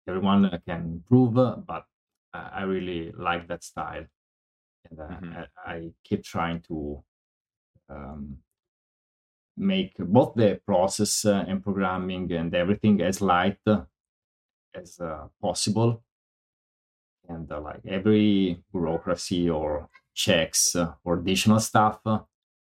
everyone 0.08 0.50
can 0.66 0.80
improve, 0.98 1.34
but 1.66 1.84
I 2.34 2.62
really 2.62 3.12
like 3.16 3.46
that 3.48 3.62
style. 3.62 4.06
And 4.90 5.00
uh, 5.00 5.04
mm-hmm. 5.04 5.32
I, 5.64 5.72
I, 5.72 5.90
keep 6.02 6.24
trying 6.24 6.60
to 6.62 7.04
um, 7.92 8.38
make 9.56 9.94
both 9.98 10.34
the 10.34 10.60
process 10.66 11.24
uh, 11.24 11.44
and 11.46 11.62
programming 11.62 12.32
and 12.32 12.54
everything 12.54 13.00
as 13.02 13.20
light 13.20 13.58
as 14.74 14.98
uh, 15.00 15.26
possible. 15.40 16.02
And 17.28 17.50
uh, 17.50 17.60
like 17.60 17.80
every 17.86 18.62
bureaucracy 18.72 19.48
or 19.48 19.88
checks 20.14 20.74
uh, 20.74 20.92
or 21.04 21.14
additional 21.18 21.60
stuff 21.60 22.00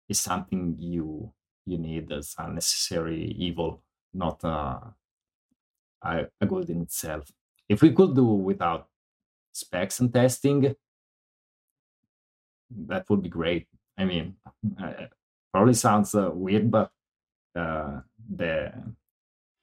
is 0.08 0.20
something 0.20 0.76
you 0.78 1.32
you 1.66 1.78
need 1.78 2.12
as 2.12 2.34
unnecessary 2.38 3.34
evil, 3.36 3.82
not 4.14 4.42
a, 4.44 4.94
a 6.02 6.46
good 6.46 6.70
in 6.70 6.82
itself. 6.82 7.28
If 7.68 7.82
we 7.82 7.90
could 7.90 8.14
do 8.14 8.24
without 8.24 8.86
specs 9.52 9.98
and 9.98 10.14
testing, 10.14 10.76
that 12.70 13.10
would 13.10 13.22
be 13.22 13.28
great. 13.28 13.66
I 13.98 14.04
mean, 14.04 14.36
uh, 14.80 15.06
probably 15.56 15.72
sounds 15.72 16.14
uh, 16.14 16.30
weird, 16.34 16.70
but 16.70 16.90
uh, 17.58 18.00
the 18.28 18.70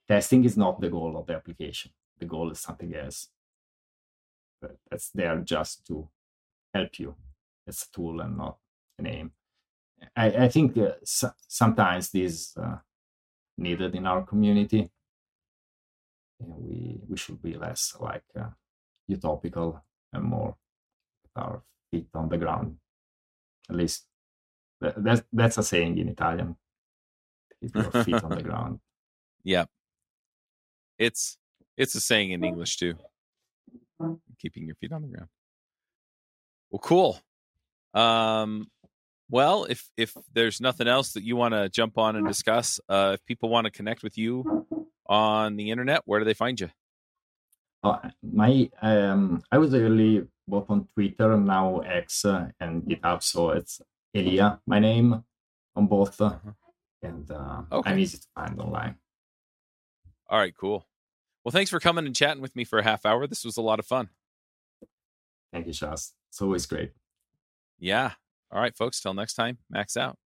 testing 0.08 0.44
is 0.44 0.58
not 0.58 0.82
the 0.82 0.90
goal 0.90 1.16
of 1.16 1.28
the 1.28 1.36
application. 1.36 1.92
The 2.18 2.26
goal 2.26 2.50
is 2.50 2.60
something 2.60 2.96
else. 2.96 3.30
But 4.60 4.78
that's 4.90 5.12
there 5.12 5.38
just 5.38 5.86
to 5.88 6.10
help 6.74 6.98
you. 6.98 7.14
It's 7.68 7.86
a 7.86 7.92
tool 7.92 8.22
and 8.22 8.38
not 8.38 8.58
a 8.98 9.04
name. 9.04 9.34
I, 10.16 10.26
I 10.46 10.48
think 10.48 10.76
uh, 10.80 10.94
so- 11.04 11.36
sometimes 11.48 12.10
this 12.10 12.58
uh, 12.58 12.78
needed 13.60 13.94
in 13.94 14.08
our 14.08 14.24
community 14.24 14.90
we 16.40 17.00
we 17.08 17.16
should 17.16 17.40
be 17.40 17.54
less 17.54 17.96
like 18.00 18.24
uh, 18.36 18.50
utopical 19.08 19.80
and 20.12 20.24
more 20.24 20.56
our 21.36 21.62
feet 21.92 22.08
on 22.16 22.30
the 22.30 22.38
ground. 22.40 22.78
At 23.70 23.76
least 23.76 24.08
that, 24.84 25.04
that's 25.04 25.24
that's 25.32 25.58
a 25.58 25.64
saying 25.64 25.98
in 25.98 26.10
Italian. 26.10 26.56
Keep 27.62 27.76
your 27.76 28.04
feet 28.04 28.24
on 28.24 28.30
the 28.30 28.44
ground. 28.50 28.80
Yeah, 29.44 29.66
it's 31.00 31.38
it's 31.78 31.96
a 31.96 32.02
saying 32.02 32.32
in 32.32 32.44
English 32.44 32.78
too. 32.78 32.96
Keeping 34.40 34.66
your 34.66 34.76
feet 34.76 34.92
on 34.92 35.02
the 35.02 35.08
ground. 35.08 35.30
Well, 36.70 36.80
cool. 36.80 37.20
Um, 37.94 38.68
well, 39.30 39.66
if 39.66 39.90
if 39.98 40.14
there's 40.34 40.60
nothing 40.60 40.88
else 40.88 41.14
that 41.14 41.24
you 41.24 41.36
want 41.36 41.54
to 41.54 41.70
jump 41.70 41.98
on 41.98 42.16
and 42.16 42.28
discuss, 42.28 42.80
uh, 42.90 43.12
if 43.16 43.26
people 43.26 43.50
want 43.50 43.66
to 43.66 43.72
connect 43.72 44.04
with 44.04 44.18
you, 44.18 44.66
on 45.08 45.56
the 45.56 45.72
internet, 45.72 46.02
where 46.06 46.20
do 46.20 46.26
they 46.26 46.34
find 46.34 46.60
you? 46.60 46.70
Uh, 47.84 48.10
my 48.22 48.70
um, 48.82 49.42
I 49.52 49.58
was 49.58 49.74
early 49.74 50.26
both 50.48 50.70
on 50.70 50.88
Twitter 50.94 51.38
now 51.38 51.80
X 51.80 52.26
uh, 52.26 52.48
and 52.60 52.84
GitHub, 52.84 53.22
so 53.22 53.50
it's 53.52 53.82
Elia, 54.16 54.60
my 54.68 54.80
name, 54.80 55.24
on 55.76 55.88
both, 55.88 56.20
uh-huh. 56.22 56.52
and 57.02 57.30
uh, 57.32 57.64
okay. 57.72 57.92
I'm 57.92 58.00
easy 58.00 58.18
to 58.18 58.28
find 58.36 58.60
online. 58.60 58.96
All 60.30 60.40
right, 60.40 60.56
cool. 60.56 60.88
Well, 61.44 61.52
thanks 61.52 61.70
for 61.70 61.80
coming 61.80 62.06
and 62.06 62.16
chatting 62.16 62.42
with 62.42 62.56
me 62.56 62.64
for 62.64 62.80
a 62.80 62.84
half 62.84 63.06
hour. 63.06 63.28
This 63.28 63.44
was 63.44 63.58
a 63.58 63.62
lot 63.62 63.80
of 63.80 63.86
fun. 63.86 64.10
Thank 65.52 65.68
you, 65.68 65.74
Shaz. 65.74 66.12
It's 66.30 66.42
always 66.42 66.66
great. 66.66 66.94
Yeah. 67.78 68.14
All 68.52 68.62
right, 68.62 68.76
folks. 68.76 69.02
Till 69.02 69.14
next 69.14 69.34
time, 69.34 69.58
Max 69.70 69.98
out. 69.98 70.18